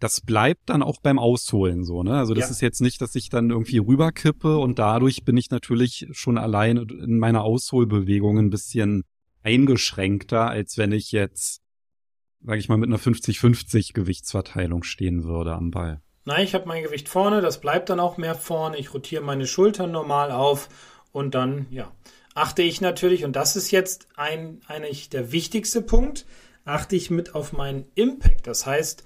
Das 0.00 0.22
bleibt 0.22 0.70
dann 0.70 0.82
auch 0.82 1.02
beim 1.02 1.18
Ausholen 1.18 1.84
so, 1.84 2.02
ne? 2.02 2.16
Also 2.16 2.32
das 2.32 2.46
ja. 2.46 2.50
ist 2.50 2.60
jetzt 2.62 2.80
nicht, 2.80 3.02
dass 3.02 3.14
ich 3.14 3.28
dann 3.28 3.50
irgendwie 3.50 3.76
rüberkippe 3.76 4.56
und 4.56 4.78
dadurch 4.78 5.22
bin 5.22 5.36
ich 5.36 5.50
natürlich 5.50 6.06
schon 6.12 6.38
alleine 6.38 6.86
in 6.90 7.18
meiner 7.18 7.44
Ausholbewegung 7.44 8.38
ein 8.38 8.50
bisschen 8.50 9.04
eingeschränkter, 9.42 10.48
als 10.48 10.78
wenn 10.78 10.92
ich 10.92 11.12
jetzt, 11.12 11.60
sage 12.40 12.58
ich 12.58 12.70
mal, 12.70 12.78
mit 12.78 12.88
einer 12.88 12.98
50-50 12.98 13.92
Gewichtsverteilung 13.92 14.82
stehen 14.82 15.24
würde 15.24 15.54
am 15.54 15.70
Ball. 15.70 16.00
Nein, 16.26 16.42
ich 16.42 16.54
habe 16.54 16.66
mein 16.66 16.82
Gewicht 16.82 17.08
vorne, 17.08 17.40
das 17.40 17.60
bleibt 17.60 17.88
dann 17.88 18.00
auch 18.00 18.16
mehr 18.16 18.34
vorne. 18.34 18.78
Ich 18.78 18.92
rotiere 18.92 19.22
meine 19.22 19.46
Schultern 19.46 19.92
normal 19.92 20.32
auf 20.32 20.68
und 21.12 21.36
dann, 21.36 21.66
ja, 21.70 21.92
achte 22.34 22.62
ich 22.62 22.80
natürlich, 22.80 23.24
und 23.24 23.36
das 23.36 23.54
ist 23.54 23.70
jetzt 23.70 24.08
ein, 24.16 24.60
eigentlich 24.66 25.08
der 25.08 25.30
wichtigste 25.30 25.82
Punkt, 25.82 26.26
achte 26.64 26.96
ich 26.96 27.10
mit 27.10 27.36
auf 27.36 27.52
meinen 27.52 27.86
Impact. 27.94 28.48
Das 28.48 28.66
heißt, 28.66 29.04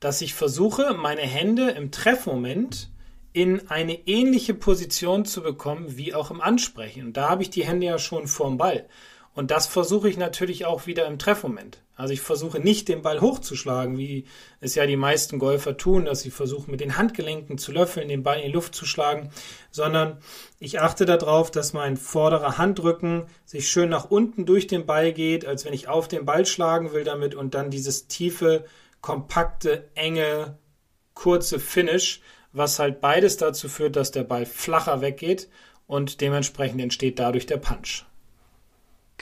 dass 0.00 0.20
ich 0.20 0.34
versuche, 0.34 0.92
meine 0.94 1.22
Hände 1.22 1.70
im 1.70 1.92
Treffmoment 1.92 2.90
in 3.32 3.70
eine 3.70 3.94
ähnliche 4.08 4.54
Position 4.54 5.24
zu 5.24 5.42
bekommen 5.42 5.96
wie 5.96 6.14
auch 6.14 6.32
im 6.32 6.40
Ansprechen. 6.40 7.06
Und 7.06 7.16
da 7.16 7.28
habe 7.28 7.42
ich 7.42 7.50
die 7.50 7.64
Hände 7.64 7.86
ja 7.86 8.00
schon 8.00 8.26
vorm 8.26 8.58
Ball. 8.58 8.88
Und 9.34 9.52
das 9.52 9.68
versuche 9.68 10.08
ich 10.08 10.16
natürlich 10.16 10.66
auch 10.66 10.88
wieder 10.88 11.06
im 11.06 11.20
Treffmoment. 11.20 11.78
Also 11.96 12.12
ich 12.12 12.20
versuche 12.20 12.60
nicht 12.60 12.88
den 12.88 13.00
Ball 13.00 13.22
hochzuschlagen, 13.22 13.96
wie 13.96 14.26
es 14.60 14.74
ja 14.74 14.86
die 14.86 14.96
meisten 14.96 15.38
Golfer 15.38 15.78
tun, 15.78 16.04
dass 16.04 16.20
sie 16.20 16.30
versuchen 16.30 16.70
mit 16.70 16.80
den 16.80 16.98
Handgelenken 16.98 17.56
zu 17.56 17.72
löffeln, 17.72 18.08
den 18.08 18.22
Ball 18.22 18.38
in 18.38 18.48
die 18.48 18.52
Luft 18.52 18.74
zu 18.74 18.84
schlagen, 18.84 19.30
sondern 19.70 20.18
ich 20.58 20.78
achte 20.80 21.06
darauf, 21.06 21.50
dass 21.50 21.72
mein 21.72 21.96
vorderer 21.96 22.58
Handrücken 22.58 23.24
sich 23.46 23.68
schön 23.70 23.88
nach 23.88 24.10
unten 24.10 24.44
durch 24.44 24.66
den 24.66 24.84
Ball 24.84 25.12
geht, 25.12 25.46
als 25.46 25.64
wenn 25.64 25.72
ich 25.72 25.88
auf 25.88 26.06
den 26.06 26.26
Ball 26.26 26.44
schlagen 26.44 26.92
will 26.92 27.02
damit 27.02 27.34
und 27.34 27.54
dann 27.54 27.70
dieses 27.70 28.08
tiefe, 28.08 28.66
kompakte, 29.00 29.88
enge, 29.94 30.58
kurze 31.14 31.58
Finish, 31.58 32.20
was 32.52 32.78
halt 32.78 33.00
beides 33.00 33.36
dazu 33.36 33.68
führt, 33.68 33.96
dass 33.96 34.10
der 34.10 34.24
Ball 34.24 34.46
flacher 34.46 35.00
weggeht 35.00 35.48
und 35.86 36.20
dementsprechend 36.20 36.80
entsteht 36.80 37.18
dadurch 37.18 37.46
der 37.46 37.58
Punch. 37.58 38.05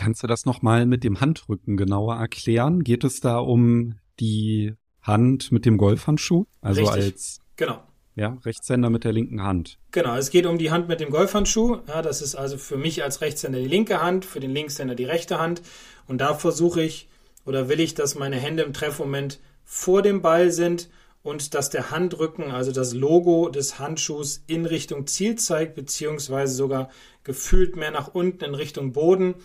Kannst 0.05 0.23
du 0.23 0.27
das 0.27 0.45
nochmal 0.45 0.85
mit 0.85 1.03
dem 1.03 1.23
Handrücken 1.23 1.79
genauer 1.79 2.17
erklären? 2.17 2.85
Geht 2.85 3.05
es 3.05 3.21
da 3.21 3.39
um 3.39 3.95
die 4.21 4.75
Hand 5.01 5.51
mit 5.51 5.65
dem 5.65 5.79
Golfhandschuh? 5.79 6.45
Also 6.61 6.83
Richtig. 6.83 7.05
als 7.05 7.41
genau. 7.57 7.83
Ja, 8.15 8.37
Rechtshänder 8.45 8.91
mit 8.91 9.05
der 9.05 9.15
linken 9.15 9.43
Hand. 9.43 9.79
Genau, 9.93 10.15
es 10.15 10.29
geht 10.29 10.45
um 10.45 10.59
die 10.59 10.71
Hand 10.71 10.89
mit 10.89 11.01
dem 11.01 11.09
Golfhandschuh. 11.09 11.79
Ja, 11.89 12.03
das 12.03 12.21
ist 12.21 12.35
also 12.35 12.59
für 12.59 12.77
mich 12.77 13.03
als 13.03 13.23
Rechtshänder 13.23 13.59
die 13.59 13.67
linke 13.67 14.03
Hand, 14.03 14.27
für 14.27 14.41
den 14.41 14.51
Linkshänder 14.51 14.95
die 14.95 15.07
rechte 15.07 15.39
Hand. 15.39 15.63
Und 16.07 16.21
da 16.21 16.35
versuche 16.35 16.83
ich 16.83 17.09
oder 17.47 17.71
will 17.71 17.81
ich, 17.81 17.95
dass 17.95 18.15
meine 18.15 18.37
Hände 18.37 18.63
im 18.63 18.75
Treffmoment 18.75 19.41
vor 19.65 20.03
dem 20.03 20.21
Ball 20.21 20.51
sind 20.51 20.91
und 21.23 21.55
dass 21.55 21.71
der 21.71 21.91
Handrücken, 21.91 22.51
also 22.51 22.73
das 22.73 22.93
Logo 22.93 23.49
des 23.49 23.79
Handschuhs 23.79 24.45
in 24.49 24.67
Richtung 24.67 25.07
Ziel 25.07 25.37
zeigt, 25.37 25.75
beziehungsweise 25.75 26.55
sogar 26.55 26.91
gefühlt 27.23 27.75
mehr 27.77 27.91
nach 27.91 28.09
unten 28.09 28.45
in 28.45 28.55
Richtung 28.55 28.93
Boden 28.93 29.37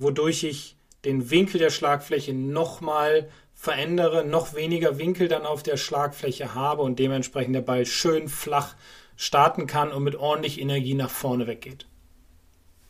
wodurch 0.00 0.44
ich 0.44 0.76
den 1.04 1.30
Winkel 1.30 1.58
der 1.58 1.70
Schlagfläche 1.70 2.34
nochmal 2.34 3.28
verändere, 3.52 4.24
noch 4.24 4.54
weniger 4.54 4.98
Winkel 4.98 5.28
dann 5.28 5.46
auf 5.46 5.62
der 5.62 5.76
Schlagfläche 5.76 6.54
habe 6.54 6.82
und 6.82 6.98
dementsprechend 6.98 7.54
der 7.54 7.62
Ball 7.62 7.86
schön 7.86 8.28
flach 8.28 8.74
starten 9.16 9.66
kann 9.66 9.92
und 9.92 10.02
mit 10.02 10.16
ordentlich 10.16 10.60
Energie 10.60 10.94
nach 10.94 11.10
vorne 11.10 11.46
weggeht. 11.46 11.86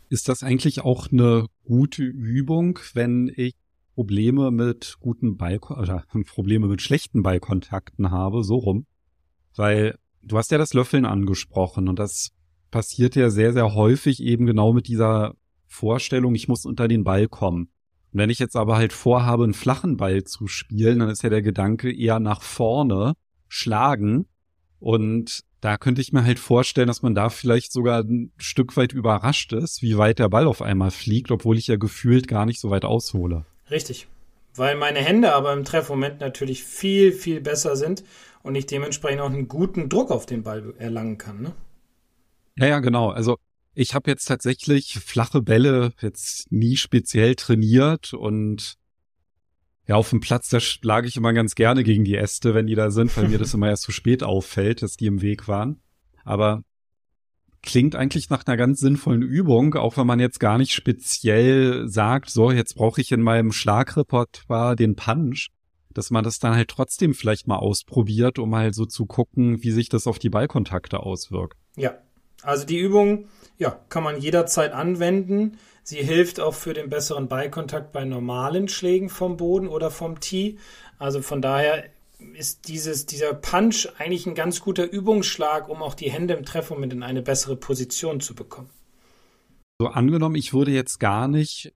Ist 0.08 0.28
das 0.28 0.42
eigentlich 0.42 0.80
auch 0.82 1.10
eine 1.10 1.46
gute 1.64 2.04
Übung, 2.04 2.78
wenn 2.94 3.32
ich 3.34 3.54
Probleme 3.94 4.50
mit 4.50 4.96
guten 5.00 5.36
Ball 5.36 5.58
oder 5.58 6.04
Probleme 6.26 6.68
mit 6.68 6.82
schlechten 6.82 7.22
Ballkontakten 7.22 8.10
habe, 8.10 8.44
so 8.44 8.56
rum? 8.56 8.86
Weil 9.56 9.98
du 10.22 10.38
hast 10.38 10.52
ja 10.52 10.58
das 10.58 10.74
Löffeln 10.74 11.04
angesprochen 11.04 11.88
und 11.88 11.98
das 11.98 12.30
passiert 12.70 13.16
ja 13.16 13.30
sehr, 13.30 13.52
sehr 13.52 13.74
häufig 13.74 14.22
eben 14.22 14.46
genau 14.46 14.72
mit 14.72 14.86
dieser 14.86 15.34
Vorstellung, 15.70 16.34
ich 16.34 16.48
muss 16.48 16.66
unter 16.66 16.88
den 16.88 17.04
Ball 17.04 17.28
kommen. 17.28 17.70
Und 18.12 18.18
wenn 18.18 18.28
ich 18.28 18.40
jetzt 18.40 18.56
aber 18.56 18.76
halt 18.76 18.92
vorhabe, 18.92 19.44
einen 19.44 19.54
flachen 19.54 19.96
Ball 19.96 20.24
zu 20.24 20.48
spielen, 20.48 20.98
dann 20.98 21.08
ist 21.08 21.22
ja 21.22 21.30
der 21.30 21.42
Gedanke 21.42 21.94
eher 21.94 22.18
nach 22.18 22.42
vorne 22.42 23.14
schlagen. 23.48 24.26
Und 24.80 25.44
da 25.60 25.76
könnte 25.76 26.00
ich 26.00 26.12
mir 26.12 26.24
halt 26.24 26.40
vorstellen, 26.40 26.88
dass 26.88 27.02
man 27.02 27.14
da 27.14 27.28
vielleicht 27.28 27.72
sogar 27.72 28.02
ein 28.02 28.32
Stück 28.36 28.76
weit 28.76 28.92
überrascht 28.92 29.52
ist, 29.52 29.80
wie 29.80 29.96
weit 29.96 30.18
der 30.18 30.28
Ball 30.28 30.48
auf 30.48 30.60
einmal 30.60 30.90
fliegt, 30.90 31.30
obwohl 31.30 31.56
ich 31.56 31.68
ja 31.68 31.76
gefühlt 31.76 32.26
gar 32.26 32.46
nicht 32.46 32.60
so 32.60 32.70
weit 32.70 32.84
aushole. 32.84 33.44
Richtig. 33.70 34.08
Weil 34.56 34.76
meine 34.76 34.98
Hände 34.98 35.32
aber 35.34 35.52
im 35.52 35.64
Treffmoment 35.64 36.20
natürlich 36.20 36.64
viel, 36.64 37.12
viel 37.12 37.40
besser 37.40 37.76
sind 37.76 38.02
und 38.42 38.56
ich 38.56 38.66
dementsprechend 38.66 39.20
auch 39.20 39.30
einen 39.30 39.46
guten 39.46 39.88
Druck 39.88 40.10
auf 40.10 40.26
den 40.26 40.42
Ball 40.42 40.74
erlangen 40.78 41.16
kann. 41.16 41.40
Ne? 41.40 41.52
Ja, 42.56 42.66
ja, 42.66 42.80
genau. 42.80 43.10
Also 43.10 43.38
ich 43.74 43.94
habe 43.94 44.10
jetzt 44.10 44.26
tatsächlich 44.26 44.94
flache 44.94 45.42
Bälle 45.42 45.92
jetzt 46.00 46.50
nie 46.50 46.76
speziell 46.76 47.34
trainiert 47.34 48.14
und 48.14 48.76
ja, 49.86 49.96
auf 49.96 50.10
dem 50.10 50.20
Platz, 50.20 50.48
da 50.48 50.60
schlage 50.60 51.08
ich 51.08 51.16
immer 51.16 51.32
ganz 51.32 51.56
gerne 51.56 51.82
gegen 51.82 52.04
die 52.04 52.16
Äste, 52.16 52.54
wenn 52.54 52.66
die 52.66 52.76
da 52.76 52.90
sind, 52.90 53.16
weil 53.16 53.28
mir 53.28 53.38
das 53.38 53.54
immer 53.54 53.68
erst 53.68 53.82
zu 53.82 53.92
spät 53.92 54.22
auffällt, 54.22 54.82
dass 54.82 54.96
die 54.96 55.06
im 55.06 55.20
Weg 55.20 55.48
waren. 55.48 55.80
Aber 56.24 56.62
klingt 57.62 57.96
eigentlich 57.96 58.30
nach 58.30 58.46
einer 58.46 58.56
ganz 58.56 58.80
sinnvollen 58.80 59.22
Übung, 59.22 59.74
auch 59.74 59.96
wenn 59.96 60.06
man 60.06 60.20
jetzt 60.20 60.38
gar 60.38 60.58
nicht 60.58 60.72
speziell 60.72 61.88
sagt, 61.88 62.30
so, 62.30 62.52
jetzt 62.52 62.74
brauche 62.74 63.00
ich 63.00 63.12
in 63.12 63.20
meinem 63.20 63.52
Schlagrepertoire 63.52 64.76
den 64.76 64.94
Punch, 64.94 65.48
dass 65.92 66.10
man 66.10 66.22
das 66.22 66.38
dann 66.38 66.54
halt 66.54 66.68
trotzdem 66.68 67.12
vielleicht 67.12 67.48
mal 67.48 67.58
ausprobiert, 67.58 68.38
um 68.38 68.54
halt 68.54 68.74
so 68.74 68.86
zu 68.86 69.06
gucken, 69.06 69.62
wie 69.62 69.72
sich 69.72 69.88
das 69.88 70.06
auf 70.06 70.18
die 70.18 70.30
Ballkontakte 70.30 71.00
auswirkt. 71.00 71.58
Ja, 71.76 71.98
also 72.42 72.64
die 72.64 72.78
Übung 72.78 73.28
ja, 73.58 73.78
kann 73.88 74.02
man 74.02 74.20
jederzeit 74.20 74.72
anwenden. 74.72 75.58
Sie 75.82 76.02
hilft 76.02 76.40
auch 76.40 76.54
für 76.54 76.72
den 76.72 76.88
besseren 76.88 77.28
Beikontakt 77.28 77.92
bei 77.92 78.04
normalen 78.04 78.68
Schlägen 78.68 79.08
vom 79.08 79.36
Boden 79.36 79.68
oder 79.68 79.90
vom 79.90 80.20
Tee. 80.20 80.58
Also 80.98 81.20
von 81.20 81.42
daher 81.42 81.84
ist 82.34 82.68
dieses, 82.68 83.06
dieser 83.06 83.34
Punch 83.34 83.88
eigentlich 83.98 84.26
ein 84.26 84.34
ganz 84.34 84.60
guter 84.60 84.90
Übungsschlag, 84.90 85.68
um 85.68 85.82
auch 85.82 85.94
die 85.94 86.10
Hände 86.10 86.34
im 86.34 86.44
Treffmoment 86.44 86.92
in 86.92 87.02
eine 87.02 87.22
bessere 87.22 87.56
Position 87.56 88.20
zu 88.20 88.34
bekommen. 88.34 88.70
So 89.78 89.88
angenommen, 89.88 90.36
ich 90.36 90.52
würde 90.52 90.72
jetzt 90.72 91.00
gar 91.00 91.28
nicht 91.28 91.72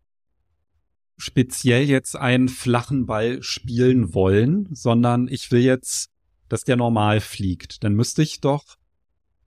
speziell 1.16 1.84
jetzt 1.84 2.16
einen 2.16 2.48
flachen 2.48 3.06
Ball 3.06 3.42
spielen 3.42 4.14
wollen, 4.14 4.68
sondern 4.72 5.28
ich 5.28 5.50
will 5.50 5.62
jetzt, 5.62 6.10
dass 6.48 6.62
der 6.62 6.76
normal 6.76 7.20
fliegt. 7.20 7.84
Dann 7.84 7.94
müsste 7.94 8.22
ich 8.22 8.40
doch 8.40 8.76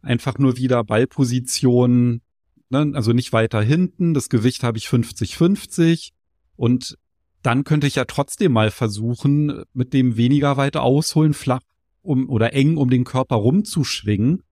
einfach 0.01 0.37
nur 0.37 0.57
wieder 0.57 0.83
Ballposition 0.83 2.21
ne? 2.69 2.91
also 2.93 3.13
nicht 3.13 3.33
weiter 3.33 3.61
hinten, 3.61 4.13
das 4.13 4.29
Gewicht 4.29 4.63
habe 4.63 4.77
ich 4.77 4.85
50-50 4.85 6.11
und 6.55 6.97
dann 7.43 7.63
könnte 7.63 7.87
ich 7.87 7.95
ja 7.95 8.05
trotzdem 8.05 8.51
mal 8.51 8.71
versuchen, 8.71 9.63
mit 9.73 9.93
dem 9.93 10.17
weniger 10.17 10.57
weit 10.57 10.75
ausholen, 10.75 11.33
flach 11.33 11.61
um 12.01 12.29
oder 12.29 12.53
eng 12.53 12.77
um 12.77 12.89
den 12.89 13.03
Körper 13.03 13.35
rumzuschwingen, 13.35 14.43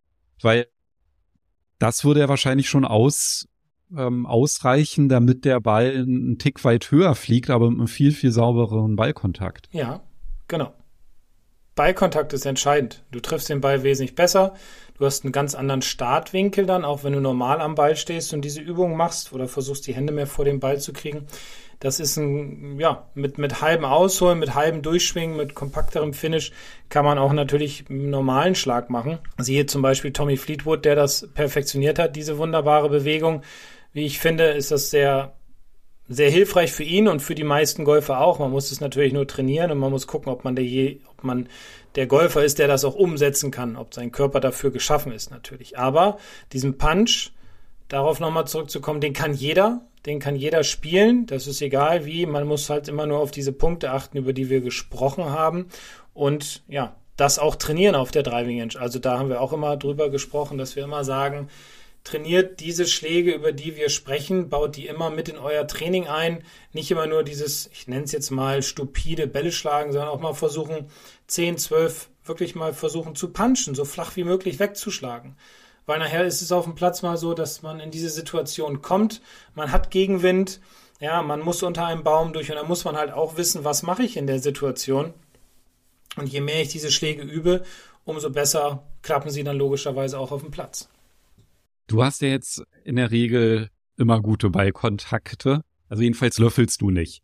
weil 0.41 0.67
das 1.79 2.03
würde 2.03 2.21
ja 2.21 2.29
wahrscheinlich 2.29 2.69
schon 2.69 2.85
aus, 2.85 3.47
ähm, 3.95 4.25
ausreichen, 4.25 5.09
damit 5.09 5.45
der 5.45 5.59
Ball 5.59 5.91
einen 5.95 6.37
Tick 6.37 6.63
weit 6.63 6.89
höher 6.91 7.15
fliegt, 7.15 7.49
aber 7.49 7.69
mit 7.69 7.79
einem 7.79 7.87
viel, 7.87 8.11
viel 8.11 8.31
saubereren 8.31 8.95
Ballkontakt. 8.95 9.67
Ja, 9.71 10.03
genau. 10.47 10.73
Ballkontakt 11.75 12.31
ist 12.31 12.45
entscheidend. 12.45 13.03
Du 13.11 13.19
triffst 13.19 13.49
den 13.49 13.61
Ball 13.61 13.83
wesentlich 13.83 14.15
besser. 14.15 14.55
Du 14.97 15.05
hast 15.05 15.25
einen 15.25 15.33
ganz 15.33 15.55
anderen 15.55 15.81
Startwinkel 15.81 16.65
dann, 16.65 16.85
auch 16.85 17.03
wenn 17.03 17.11
du 17.11 17.19
normal 17.19 17.59
am 17.59 17.75
Ball 17.75 17.97
stehst 17.97 18.33
und 18.33 18.41
diese 18.43 18.61
Übung 18.61 18.95
machst 18.95 19.33
oder 19.33 19.49
versuchst, 19.49 19.85
die 19.85 19.93
Hände 19.93 20.13
mehr 20.13 20.27
vor 20.27 20.45
dem 20.45 20.61
Ball 20.61 20.79
zu 20.79 20.93
kriegen. 20.93 21.27
Das 21.81 21.99
ist 21.99 22.15
ein, 22.15 22.79
ja, 22.79 23.09
mit, 23.13 23.37
mit 23.37 23.61
halbem 23.61 23.83
Ausholen, 23.83 24.39
mit 24.39 24.55
halbem 24.55 24.81
Durchschwingen, 24.81 25.35
mit 25.35 25.53
kompakterem 25.53 26.13
Finish 26.13 26.53
kann 26.87 27.03
man 27.03 27.17
auch 27.17 27.33
natürlich 27.33 27.89
einen 27.89 28.09
normalen 28.09 28.55
Schlag 28.55 28.89
machen. 28.89 29.19
Siehe 29.37 29.65
zum 29.65 29.81
Beispiel 29.81 30.13
Tommy 30.13 30.37
Fleetwood, 30.37 30.85
der 30.85 30.95
das 30.95 31.27
perfektioniert 31.33 31.99
hat, 31.99 32.15
diese 32.15 32.37
wunderbare 32.37 32.89
Bewegung. 32.89 33.41
Wie 33.91 34.05
ich 34.05 34.19
finde, 34.19 34.45
ist 34.45 34.71
das 34.71 34.89
sehr, 34.89 35.33
sehr 36.07 36.29
hilfreich 36.29 36.71
für 36.71 36.83
ihn 36.83 37.07
und 37.07 37.21
für 37.21 37.35
die 37.35 37.43
meisten 37.43 37.83
Golfer 37.83 38.21
auch. 38.21 38.39
Man 38.39 38.51
muss 38.51 38.71
es 38.71 38.79
natürlich 38.79 39.13
nur 39.13 39.27
trainieren 39.27 39.71
und 39.71 39.79
man 39.79 39.91
muss 39.91 40.07
gucken, 40.07 40.31
ob 40.31 40.43
man 40.43 40.55
der 40.55 40.65
je, 40.65 40.99
ob 41.09 41.23
man 41.23 41.49
der 41.95 42.07
Golfer 42.07 42.43
ist, 42.43 42.59
der 42.59 42.67
das 42.67 42.85
auch 42.85 42.95
umsetzen 42.95 43.51
kann, 43.51 43.75
ob 43.75 43.93
sein 43.93 44.11
Körper 44.11 44.39
dafür 44.39 44.71
geschaffen 44.71 45.11
ist 45.11 45.31
natürlich. 45.31 45.77
Aber 45.77 46.17
diesen 46.53 46.77
Punch, 46.77 47.31
darauf 47.87 48.19
nochmal 48.19 48.47
zurückzukommen, 48.47 49.01
den 49.01 49.13
kann 49.13 49.33
jeder, 49.33 49.81
den 50.05 50.19
kann 50.19 50.35
jeder 50.35 50.63
spielen. 50.63 51.25
Das 51.25 51.47
ist 51.47 51.61
egal 51.61 52.05
wie. 52.05 52.25
Man 52.25 52.45
muss 52.45 52.69
halt 52.69 52.87
immer 52.87 53.05
nur 53.05 53.19
auf 53.19 53.31
diese 53.31 53.51
Punkte 53.51 53.91
achten, 53.91 54.17
über 54.17 54.33
die 54.33 54.49
wir 54.49 54.61
gesprochen 54.61 55.25
haben. 55.25 55.67
Und 56.13 56.63
ja, 56.67 56.95
das 57.17 57.39
auch 57.39 57.55
trainieren 57.55 57.95
auf 57.95 58.11
der 58.11 58.23
Driving 58.23 58.59
Range. 58.59 58.79
Also 58.79 58.99
da 58.99 59.17
haben 59.17 59.29
wir 59.29 59.41
auch 59.41 59.53
immer 59.53 59.77
drüber 59.77 60.09
gesprochen, 60.09 60.57
dass 60.57 60.75
wir 60.75 60.83
immer 60.83 61.03
sagen, 61.03 61.47
trainiert 62.05 62.61
diese 62.61 62.87
Schläge, 62.87 63.33
über 63.33 63.51
die 63.51 63.75
wir 63.75 63.89
sprechen, 63.89 64.47
baut 64.47 64.77
die 64.77 64.87
immer 64.87 65.09
mit 65.09 65.27
in 65.27 65.37
euer 65.37 65.67
Training 65.67 66.07
ein. 66.07 66.43
Nicht 66.71 66.89
immer 66.89 67.07
nur 67.07 67.23
dieses, 67.23 67.69
ich 67.73 67.87
nenne 67.87 68.05
es 68.05 68.13
jetzt 68.13 68.31
mal 68.31 68.63
stupide 68.63 69.27
Bälle 69.27 69.51
schlagen, 69.51 69.91
sondern 69.91 70.09
auch 70.09 70.21
mal 70.21 70.33
versuchen, 70.33 70.89
10, 71.27 71.57
12 71.57 72.09
wirklich 72.23 72.55
mal 72.55 72.73
versuchen 72.73 73.15
zu 73.15 73.33
punchen, 73.33 73.75
so 73.75 73.83
flach 73.83 74.15
wie 74.15 74.23
möglich 74.23 74.59
wegzuschlagen 74.59 75.35
weil 75.85 75.99
nachher 75.99 76.25
ist 76.25 76.41
es 76.41 76.51
auf 76.51 76.65
dem 76.65 76.75
Platz 76.75 77.01
mal 77.01 77.17
so, 77.17 77.33
dass 77.33 77.61
man 77.61 77.79
in 77.79 77.91
diese 77.91 78.09
Situation 78.09 78.81
kommt, 78.81 79.21
man 79.53 79.71
hat 79.71 79.91
Gegenwind, 79.91 80.59
ja, 80.99 81.21
man 81.21 81.41
muss 81.41 81.61
unter 81.63 81.85
einem 81.85 82.03
Baum 82.03 82.33
durch 82.33 82.49
und 82.49 82.55
dann 82.55 82.67
muss 82.67 82.85
man 82.85 82.95
halt 82.95 83.11
auch 83.11 83.37
wissen, 83.37 83.63
was 83.63 83.83
mache 83.83 84.03
ich 84.03 84.17
in 84.17 84.27
der 84.27 84.39
Situation. 84.39 85.13
Und 86.15 86.27
je 86.27 86.41
mehr 86.41 86.61
ich 86.61 86.69
diese 86.69 86.91
Schläge 86.91 87.21
übe, 87.21 87.63
umso 88.05 88.29
besser 88.29 88.83
klappen 89.01 89.29
sie 89.29 89.43
dann 89.43 89.57
logischerweise 89.57 90.17
auch 90.17 90.31
auf 90.31 90.41
dem 90.41 90.51
Platz. 90.51 90.87
Du 91.87 92.03
hast 92.03 92.21
ja 92.21 92.29
jetzt 92.29 92.63
in 92.83 92.95
der 92.95 93.11
Regel 93.11 93.69
immer 93.97 94.21
gute 94.21 94.49
Ballkontakte. 94.49 95.61
Also 95.87 96.03
jedenfalls 96.03 96.39
löffelst 96.39 96.81
du 96.81 96.89
nicht. 96.89 97.21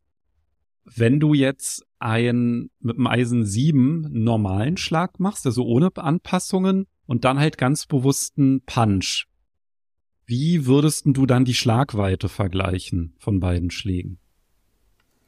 Wenn 0.84 1.20
du 1.20 1.34
jetzt 1.34 1.86
einen 2.00 2.70
mit 2.80 2.98
dem 2.98 3.08
Eisen 3.08 3.46
7 3.46 4.08
normalen 4.12 4.78
Schlag 4.78 5.20
machst, 5.20 5.46
also 5.46 5.64
ohne 5.66 5.90
Anpassungen, 5.96 6.88
und 7.06 7.26
dann 7.26 7.40
halt 7.40 7.58
ganz 7.58 7.88
bewussten 7.88 8.62
Punch. 8.66 9.28
Wie 10.26 10.66
würdest 10.66 11.04
du 11.06 11.26
dann 11.26 11.44
die 11.44 11.54
Schlagweite 11.54 12.30
vergleichen 12.30 13.16
von 13.20 13.42
beiden 13.42 13.70
Schlägen? 13.70 14.18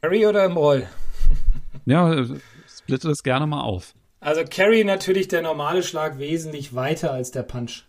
Carry 0.00 0.26
oder 0.26 0.46
im 0.46 0.56
Roll? 0.56 0.86
ja, 1.84 2.24
splitte 2.66 3.08
das 3.08 3.22
gerne 3.22 3.46
mal 3.46 3.60
auf. 3.60 3.94
Also 4.20 4.44
Carry 4.48 4.84
natürlich 4.84 5.28
der 5.28 5.42
normale 5.42 5.82
Schlag 5.82 6.18
wesentlich 6.18 6.74
weiter 6.74 7.12
als 7.12 7.32
der 7.32 7.42
Punch. 7.42 7.84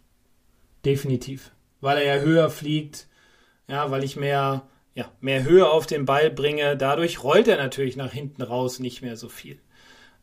Definitiv. 0.85 1.51
Weil 1.81 1.97
er 1.97 2.17
ja 2.17 2.21
höher 2.21 2.49
fliegt, 2.49 3.07
ja, 3.67 3.91
weil 3.91 4.03
ich 4.03 4.15
mehr, 4.15 4.67
ja, 4.93 5.11
mehr 5.19 5.43
Höhe 5.43 5.67
auf 5.67 5.87
den 5.87 6.05
Ball 6.05 6.29
bringe. 6.29 6.77
Dadurch 6.77 7.23
rollt 7.23 7.47
er 7.47 7.57
natürlich 7.57 7.95
nach 7.95 8.11
hinten 8.11 8.41
raus 8.41 8.79
nicht 8.79 9.01
mehr 9.01 9.17
so 9.17 9.27
viel 9.27 9.59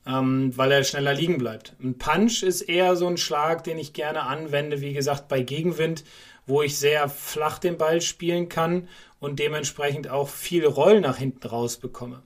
ähm, 0.07 0.57
weil 0.57 0.73
er 0.73 0.85
schneller 0.85 1.15
liegen 1.15 1.39
bleibt. 1.39 1.75
Ein 1.81 1.99
Punch 1.99 2.43
ist 2.43 2.63
eher 2.63 2.97
so 2.97 3.07
ein 3.07 3.17
Schlag, 3.17 3.65
den 3.65 3.79
ich 3.79 3.93
gerne 3.93 4.23
anwende, 4.25 4.81
wie 4.81 4.93
gesagt, 4.93 5.29
bei 5.29 5.43
Gegenwind, 5.43 6.05
wo 6.47 6.63
ich 6.63 6.79
sehr 6.79 7.09
flach 7.09 7.59
den 7.59 7.79
Ball 7.79 8.01
spielen 8.01 8.49
kann 8.49 8.89
und 9.21 9.39
dementsprechend 9.39 10.09
auch 10.09 10.29
viel 10.29 10.67
Roll 10.67 11.01
nach 11.01 11.19
hinten 11.19 11.47
raus 11.47 11.77
bekomme. 11.77 12.23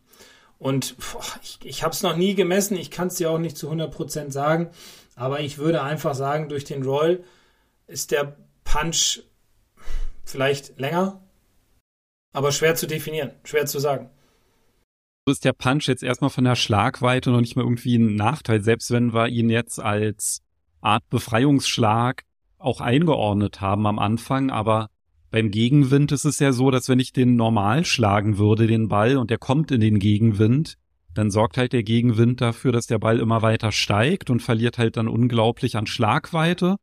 Und 0.59 0.97
boah, 0.99 1.23
ich, 1.43 1.59
ich 1.65 1.83
habe 1.83 1.93
es 1.93 2.03
noch 2.03 2.17
nie 2.17 2.35
gemessen, 2.35 2.79
ich 2.79 2.91
kann 2.91 3.09
es 3.09 3.17
dir 3.17 3.31
auch 3.31 3.39
nicht 3.39 3.59
zu 3.59 3.71
100% 3.71 4.31
sagen, 4.31 4.71
aber 5.15 5.41
ich 5.41 5.59
würde 5.59 5.83
einfach 5.83 6.15
sagen, 6.15 6.49
durch 6.49 6.65
den 6.65 6.83
Roll 6.83 7.25
ist 7.87 8.11
der 8.11 8.37
Punch 8.65 9.21
vielleicht 10.25 10.79
länger, 10.79 11.23
aber 12.33 12.53
schwer 12.53 12.75
zu 12.75 12.87
definieren, 12.87 13.33
schwer 13.45 13.67
zu 13.67 13.79
sagen 13.79 14.11
ist 15.29 15.45
der 15.45 15.53
Punch 15.53 15.89
jetzt 15.89 16.05
erstmal 16.05 16.31
von 16.31 16.45
der 16.45 16.55
Schlagweite 16.55 17.31
noch 17.31 17.41
nicht 17.41 17.57
mal 17.57 17.65
irgendwie 17.65 17.97
ein 17.97 18.15
Nachteil, 18.15 18.63
selbst 18.63 18.93
wenn 18.93 19.13
wir 19.13 19.29
ihn 19.29 19.51
jetzt 19.51 19.81
als 19.81 20.43
Art 20.81 21.03
Befreiungsschlag 21.11 22.23
auch 22.59 22.81
eingeordnet 22.81 23.61
haben 23.61 23.87
am 23.87 23.99
Anfang, 23.99 24.51
aber 24.51 24.89
beim 25.31 25.51
Gegenwind 25.51 26.13
ist 26.13 26.25
es 26.25 26.39
ja 26.39 26.53
so, 26.53 26.71
dass 26.71 26.89
wenn 26.89 27.01
ich 27.01 27.13
den 27.13 27.35
normal 27.35 27.85
schlagen 27.85 28.39
würde, 28.39 28.69
den 28.69 28.89
Ball, 28.89 29.17
und 29.17 29.31
der 29.31 29.39
kommt 29.39 29.73
in 29.73 29.81
den 29.81 29.99
Gegenwind, 29.99 30.77
dann 31.13 31.31
sorgt 31.31 31.57
halt 31.57 31.73
der 31.73 31.83
Gegenwind 31.83 32.41
dafür, 32.41 32.71
dass 32.71 32.87
der 32.87 32.99
Ball 32.99 33.19
immer 33.19 33.43
weiter 33.43 33.73
steigt 33.73 34.31
und 34.31 34.41
verliert 34.41 34.79
halt 34.79 34.97
dann 34.97 35.09
unglaublich 35.09 35.77
an 35.77 35.87
Schlagweite. 35.87 36.77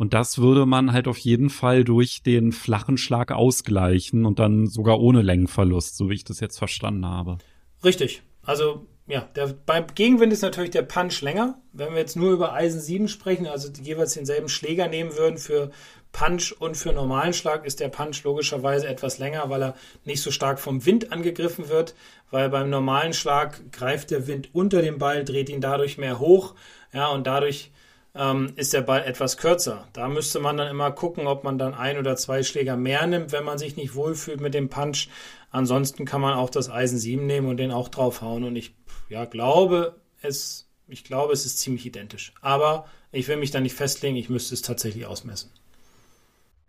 Und 0.00 0.14
das 0.14 0.38
würde 0.38 0.64
man 0.64 0.94
halt 0.94 1.08
auf 1.08 1.18
jeden 1.18 1.50
Fall 1.50 1.84
durch 1.84 2.22
den 2.22 2.52
flachen 2.52 2.96
Schlag 2.96 3.32
ausgleichen 3.32 4.24
und 4.24 4.38
dann 4.38 4.66
sogar 4.66 4.98
ohne 4.98 5.20
Längenverlust, 5.20 5.94
so 5.94 6.08
wie 6.08 6.14
ich 6.14 6.24
das 6.24 6.40
jetzt 6.40 6.56
verstanden 6.56 7.04
habe. 7.04 7.36
Richtig. 7.84 8.22
Also 8.40 8.86
ja, 9.06 9.28
der, 9.36 9.48
beim 9.66 9.88
Gegenwind 9.94 10.32
ist 10.32 10.40
natürlich 10.40 10.70
der 10.70 10.84
Punch 10.84 11.20
länger. 11.20 11.60
Wenn 11.74 11.90
wir 11.90 11.98
jetzt 11.98 12.16
nur 12.16 12.32
über 12.32 12.54
Eisen 12.54 12.80
7 12.80 13.08
sprechen, 13.08 13.46
also 13.46 13.70
jeweils 13.82 14.14
denselben 14.14 14.48
Schläger 14.48 14.88
nehmen 14.88 15.18
würden 15.18 15.36
für 15.36 15.70
Punch 16.12 16.54
und 16.58 16.78
für 16.78 16.94
normalen 16.94 17.34
Schlag, 17.34 17.66
ist 17.66 17.80
der 17.80 17.90
Punch 17.90 18.24
logischerweise 18.24 18.88
etwas 18.88 19.18
länger, 19.18 19.50
weil 19.50 19.62
er 19.62 19.74
nicht 20.06 20.22
so 20.22 20.30
stark 20.30 20.60
vom 20.60 20.86
Wind 20.86 21.12
angegriffen 21.12 21.68
wird, 21.68 21.94
weil 22.30 22.48
beim 22.48 22.70
normalen 22.70 23.12
Schlag 23.12 23.70
greift 23.70 24.10
der 24.12 24.26
Wind 24.26 24.48
unter 24.54 24.80
den 24.80 24.96
Ball, 24.96 25.26
dreht 25.26 25.50
ihn 25.50 25.60
dadurch 25.60 25.98
mehr 25.98 26.18
hoch, 26.18 26.54
ja, 26.90 27.08
und 27.08 27.26
dadurch 27.26 27.70
ähm, 28.14 28.52
ist 28.56 28.72
der 28.72 28.82
Ball 28.82 29.02
etwas 29.02 29.36
kürzer. 29.36 29.86
Da 29.92 30.08
müsste 30.08 30.40
man 30.40 30.56
dann 30.56 30.68
immer 30.68 30.90
gucken, 30.90 31.26
ob 31.26 31.44
man 31.44 31.58
dann 31.58 31.74
ein 31.74 31.98
oder 31.98 32.16
zwei 32.16 32.42
Schläger 32.42 32.76
mehr 32.76 33.06
nimmt, 33.06 33.32
wenn 33.32 33.44
man 33.44 33.58
sich 33.58 33.76
nicht 33.76 33.94
wohlfühlt 33.94 34.40
mit 34.40 34.54
dem 34.54 34.68
Punch. 34.68 35.08
Ansonsten 35.50 36.04
kann 36.04 36.20
man 36.20 36.34
auch 36.34 36.50
das 36.50 36.70
Eisen 36.70 36.98
7 36.98 37.26
nehmen 37.26 37.48
und 37.48 37.56
den 37.56 37.72
auch 37.72 37.88
draufhauen. 37.88 38.44
Und 38.44 38.56
ich 38.56 38.74
ja, 39.08 39.24
glaube, 39.24 39.96
es, 40.22 40.68
ich 40.88 41.04
glaube, 41.04 41.32
es 41.32 41.46
ist 41.46 41.58
ziemlich 41.58 41.86
identisch. 41.86 42.32
Aber 42.40 42.86
ich 43.12 43.28
will 43.28 43.36
mich 43.36 43.50
da 43.50 43.60
nicht 43.60 43.74
festlegen, 43.74 44.16
ich 44.16 44.28
müsste 44.28 44.54
es 44.54 44.62
tatsächlich 44.62 45.06
ausmessen. 45.06 45.50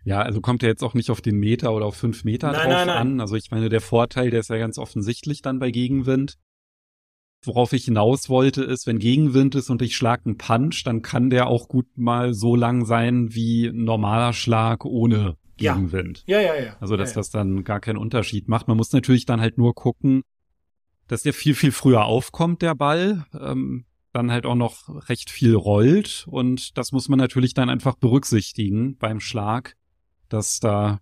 Ja, 0.04 0.20
also 0.22 0.40
kommt 0.40 0.64
er 0.64 0.68
jetzt 0.68 0.82
auch 0.82 0.94
nicht 0.94 1.10
auf 1.10 1.20
den 1.20 1.36
Meter 1.36 1.72
oder 1.72 1.86
auf 1.86 1.94
fünf 1.94 2.24
Meter 2.24 2.48
nein, 2.48 2.60
drauf 2.60 2.68
nein, 2.68 2.86
nein. 2.88 2.96
an. 2.96 3.20
Also 3.20 3.36
ich 3.36 3.50
meine, 3.52 3.68
der 3.68 3.80
Vorteil, 3.80 4.30
der 4.30 4.40
ist 4.40 4.50
ja 4.50 4.58
ganz 4.58 4.78
offensichtlich 4.78 5.42
dann 5.42 5.60
bei 5.60 5.70
Gegenwind. 5.70 6.38
Worauf 7.44 7.72
ich 7.72 7.86
hinaus 7.86 8.28
wollte, 8.28 8.62
ist, 8.62 8.86
wenn 8.86 8.98
Gegenwind 8.98 9.54
ist 9.54 9.68
und 9.68 9.82
ich 9.82 9.96
schlag 9.96 10.22
einen 10.24 10.38
Punch, 10.38 10.84
dann 10.84 11.02
kann 11.02 11.28
der 11.28 11.48
auch 11.48 11.68
gut 11.68 11.86
mal 11.96 12.34
so 12.34 12.54
lang 12.54 12.84
sein 12.84 13.34
wie 13.34 13.66
ein 13.66 13.84
normaler 13.84 14.32
Schlag 14.32 14.84
ohne 14.84 15.36
Gegenwind. 15.56 16.22
Ja, 16.26 16.40
ja, 16.40 16.54
ja. 16.54 16.64
ja. 16.64 16.76
Also, 16.80 16.96
dass 16.96 17.10
ja, 17.10 17.14
ja. 17.14 17.20
das 17.20 17.30
dann 17.30 17.64
gar 17.64 17.80
keinen 17.80 17.98
Unterschied 17.98 18.48
macht. 18.48 18.68
Man 18.68 18.76
muss 18.76 18.92
natürlich 18.92 19.26
dann 19.26 19.40
halt 19.40 19.58
nur 19.58 19.74
gucken, 19.74 20.22
dass 21.08 21.22
der 21.22 21.34
viel, 21.34 21.54
viel 21.54 21.72
früher 21.72 22.04
aufkommt, 22.04 22.62
der 22.62 22.74
Ball. 22.74 23.26
Ähm, 23.38 23.86
dann 24.12 24.30
halt 24.30 24.46
auch 24.46 24.54
noch 24.54 25.08
recht 25.08 25.30
viel 25.30 25.54
rollt. 25.54 26.26
Und 26.28 26.76
das 26.76 26.92
muss 26.92 27.08
man 27.08 27.18
natürlich 27.18 27.54
dann 27.54 27.70
einfach 27.70 27.96
berücksichtigen 27.96 28.96
beim 28.98 29.20
Schlag, 29.20 29.74
dass 30.28 30.60
da 30.60 31.00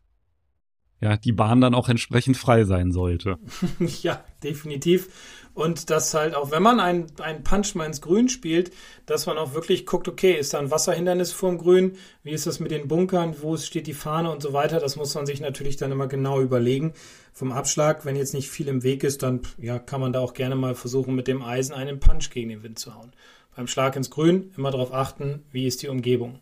ja 1.01 1.17
die 1.17 1.33
Bahn 1.33 1.61
dann 1.61 1.75
auch 1.75 1.89
entsprechend 1.89 2.37
frei 2.37 2.65
sein 2.65 2.93
sollte. 2.93 3.39
ja, 4.03 4.23
definitiv. 4.43 5.09
Und 5.53 5.91
dass 5.91 6.15
halt 6.15 6.35
auch, 6.37 6.53
wenn 6.53 6.63
man 6.63 6.79
einen, 6.79 7.09
Punch 7.43 7.75
mal 7.75 7.85
ins 7.85 8.01
Grün 8.01 8.29
spielt, 8.29 8.71
dass 9.07 9.27
man 9.27 9.37
auch 9.37 9.53
wirklich 9.53 9.85
guckt, 9.85 10.07
okay, 10.07 10.33
ist 10.33 10.55
da 10.55 10.59
ein 10.59 10.71
Wasserhindernis 10.71 11.33
vorm 11.33 11.59
Grün? 11.59 11.97
Wie 12.23 12.31
ist 12.31 12.47
das 12.47 12.61
mit 12.61 12.71
den 12.71 12.87
Bunkern? 12.87 13.35
Wo 13.41 13.57
steht 13.57 13.87
die 13.87 13.93
Fahne 13.93 14.31
und 14.31 14.43
so 14.43 14.53
weiter? 14.53 14.79
Das 14.79 14.97
muss 14.97 15.15
man 15.15 15.27
sich 15.27 15.41
natürlich 15.41 15.77
dann 15.77 15.91
immer 15.91 16.07
genau 16.07 16.41
überlegen. 16.41 16.93
Vom 17.33 17.53
Abschlag, 17.53 18.05
wenn 18.05 18.17
jetzt 18.17 18.35
nicht 18.35 18.49
viel 18.49 18.69
im 18.69 18.83
Weg 18.85 19.03
ist, 19.03 19.23
dann 19.23 19.41
ja, 19.59 19.79
kann 19.79 20.01
man 20.01 20.13
da 20.13 20.21
auch 20.21 20.35
gerne 20.35 20.55
mal 20.55 20.75
versuchen, 20.75 21.15
mit 21.15 21.27
dem 21.27 21.43
Eisen 21.43 21.75
einen 21.75 21.99
Punch 21.99 22.31
gegen 22.31 22.51
den 22.51 22.63
Wind 22.63 22.79
zu 22.79 22.95
hauen. 22.95 23.13
Beim 23.57 23.67
Schlag 23.67 23.97
ins 23.97 24.11
Grün 24.11 24.53
immer 24.57 24.71
darauf 24.71 24.95
achten, 24.95 25.43
wie 25.51 25.67
ist 25.67 25.83
die 25.83 25.89
Umgebung. 25.89 26.39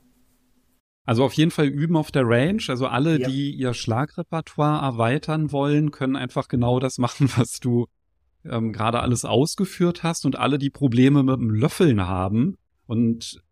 Also 1.09 1.25
auf 1.25 1.33
jeden 1.33 1.51
Fall 1.51 1.69
üben 1.69 1.97
auf 1.97 2.11
der 2.11 2.29
Range. 2.29 2.63
Also 2.69 2.87
alle, 2.87 3.19
ja. 3.19 3.29
die 3.31 3.53
ihr 3.53 3.73
Schlagrepertoire 3.73 4.83
erweitern 4.83 5.53
wollen, 5.53 5.91
können 5.91 6.17
einfach 6.17 6.49
genau 6.49 6.81
das 6.81 6.99
machen, 6.99 7.31
was 7.37 7.61
du 7.61 7.87
ähm, 8.45 8.75
gerade 8.75 9.01
alles 9.01 9.25
ausgeführt 9.25 10.03
hast 10.03 10.27
und 10.27 10.37
alle, 10.37 10.59
die 10.59 10.69
Probleme 10.69 11.23
mit 11.23 11.37
dem 11.37 11.49
Löffeln 11.49 12.07
haben 12.07 12.59
und 12.87 13.43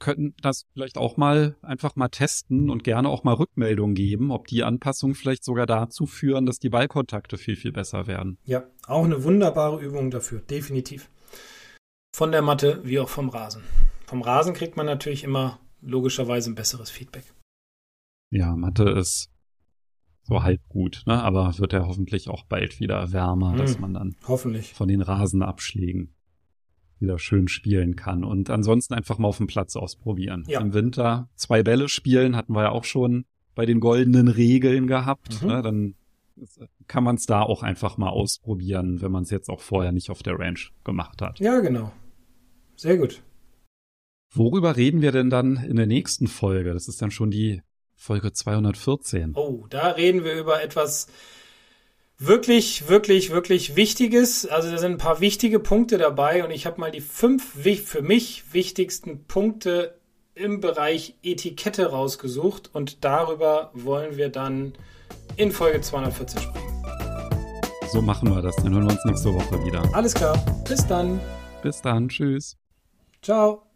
könnten 0.00 0.34
das 0.42 0.66
vielleicht 0.72 0.98
auch 0.98 1.16
mal 1.16 1.54
einfach 1.62 1.94
mal 1.94 2.08
testen 2.08 2.68
und 2.68 2.82
gerne 2.82 3.08
auch 3.08 3.22
mal 3.22 3.34
Rückmeldungen 3.34 3.94
geben, 3.94 4.32
ob 4.32 4.48
die 4.48 4.64
Anpassungen 4.64 5.14
vielleicht 5.14 5.44
sogar 5.44 5.66
dazu 5.66 6.06
führen, 6.06 6.46
dass 6.46 6.58
die 6.58 6.70
Ballkontakte 6.70 7.38
viel, 7.38 7.54
viel 7.54 7.70
besser 7.70 8.08
werden. 8.08 8.38
Ja, 8.44 8.64
auch 8.88 9.04
eine 9.04 9.22
wunderbare 9.22 9.80
Übung 9.80 10.10
dafür, 10.10 10.40
definitiv. 10.40 11.08
Von 12.12 12.32
der 12.32 12.42
Matte 12.42 12.80
wie 12.82 12.98
auch 12.98 13.08
vom 13.08 13.28
Rasen. 13.28 13.62
Vom 14.04 14.22
Rasen 14.22 14.52
kriegt 14.52 14.76
man 14.76 14.86
natürlich 14.86 15.22
immer 15.22 15.60
logischerweise 15.82 16.50
ein 16.50 16.54
besseres 16.54 16.90
Feedback. 16.90 17.24
Ja, 18.30 18.56
Mathe 18.56 18.88
ist 18.90 19.28
so 20.22 20.42
halb 20.42 20.60
gut, 20.68 21.02
ne? 21.06 21.22
Aber 21.22 21.58
wird 21.58 21.72
ja 21.72 21.86
hoffentlich 21.86 22.28
auch 22.28 22.44
bald 22.44 22.80
wieder 22.80 23.12
wärmer, 23.12 23.52
Hm. 23.52 23.58
dass 23.58 23.78
man 23.78 23.94
dann 23.94 24.16
Hoffentlich. 24.26 24.72
von 24.72 24.88
den 24.88 25.02
Rasenabschlägen 25.02 26.14
wieder 27.00 27.18
schön 27.18 27.48
spielen 27.48 27.96
kann. 27.96 28.22
Und 28.24 28.48
ansonsten 28.48 28.94
einfach 28.94 29.18
mal 29.18 29.28
auf 29.28 29.38
dem 29.38 29.48
Platz 29.48 29.74
ausprobieren. 29.74 30.44
Ja. 30.46 30.60
Im 30.60 30.72
Winter 30.72 31.28
zwei 31.34 31.62
Bälle 31.64 31.88
spielen, 31.88 32.36
hatten 32.36 32.54
wir 32.54 32.62
ja 32.62 32.70
auch 32.70 32.84
schon 32.84 33.24
bei 33.56 33.66
den 33.66 33.80
goldenen 33.80 34.28
Regeln 34.28 34.86
gehabt. 34.86 35.42
Mhm. 35.42 35.48
Ne? 35.48 35.62
Dann 35.62 35.94
kann 36.86 37.04
man 37.04 37.16
es 37.16 37.26
da 37.26 37.42
auch 37.42 37.62
einfach 37.62 37.98
mal 37.98 38.08
ausprobieren, 38.08 39.02
wenn 39.02 39.12
man 39.12 39.24
es 39.24 39.30
jetzt 39.30 39.50
auch 39.50 39.60
vorher 39.60 39.92
nicht 39.92 40.10
auf 40.10 40.22
der 40.22 40.38
Ranch 40.38 40.72
gemacht 40.84 41.20
hat. 41.20 41.40
Ja, 41.40 41.58
genau. 41.60 41.92
Sehr 42.76 42.96
gut. 42.96 43.22
Worüber 44.34 44.76
reden 44.76 45.02
wir 45.02 45.12
denn 45.12 45.30
dann 45.30 45.56
in 45.56 45.76
der 45.76 45.86
nächsten 45.86 46.26
Folge? 46.26 46.72
Das 46.72 46.88
ist 46.88 47.02
dann 47.02 47.10
schon 47.10 47.30
die 47.30 47.62
Folge 47.94 48.32
214. 48.32 49.32
Oh, 49.34 49.66
da 49.68 49.90
reden 49.90 50.24
wir 50.24 50.34
über 50.34 50.62
etwas 50.62 51.06
wirklich, 52.18 52.88
wirklich, 52.88 53.30
wirklich 53.30 53.76
Wichtiges. 53.76 54.46
Also 54.46 54.70
da 54.70 54.78
sind 54.78 54.92
ein 54.92 54.98
paar 54.98 55.20
wichtige 55.20 55.60
Punkte 55.60 55.98
dabei 55.98 56.44
und 56.44 56.50
ich 56.50 56.66
habe 56.66 56.80
mal 56.80 56.90
die 56.90 57.00
fünf 57.00 57.54
für 57.84 58.02
mich 58.02 58.52
wichtigsten 58.52 59.24
Punkte 59.24 59.98
im 60.34 60.60
Bereich 60.60 61.14
Etikette 61.22 61.90
rausgesucht 61.90 62.70
und 62.72 63.04
darüber 63.04 63.70
wollen 63.74 64.16
wir 64.16 64.30
dann 64.30 64.72
in 65.36 65.52
Folge 65.52 65.80
214 65.80 66.40
sprechen. 66.40 66.82
So 67.92 68.00
machen 68.00 68.30
wir 68.30 68.40
das. 68.40 68.56
Dann 68.56 68.72
hören 68.72 68.84
wir 68.84 68.92
uns 68.92 69.04
nächste 69.04 69.34
Woche 69.34 69.62
wieder. 69.66 69.82
Alles 69.94 70.14
klar, 70.14 70.42
bis 70.66 70.86
dann. 70.86 71.20
Bis 71.62 71.82
dann. 71.82 72.08
Tschüss. 72.08 72.56
Ciao. 73.20 73.71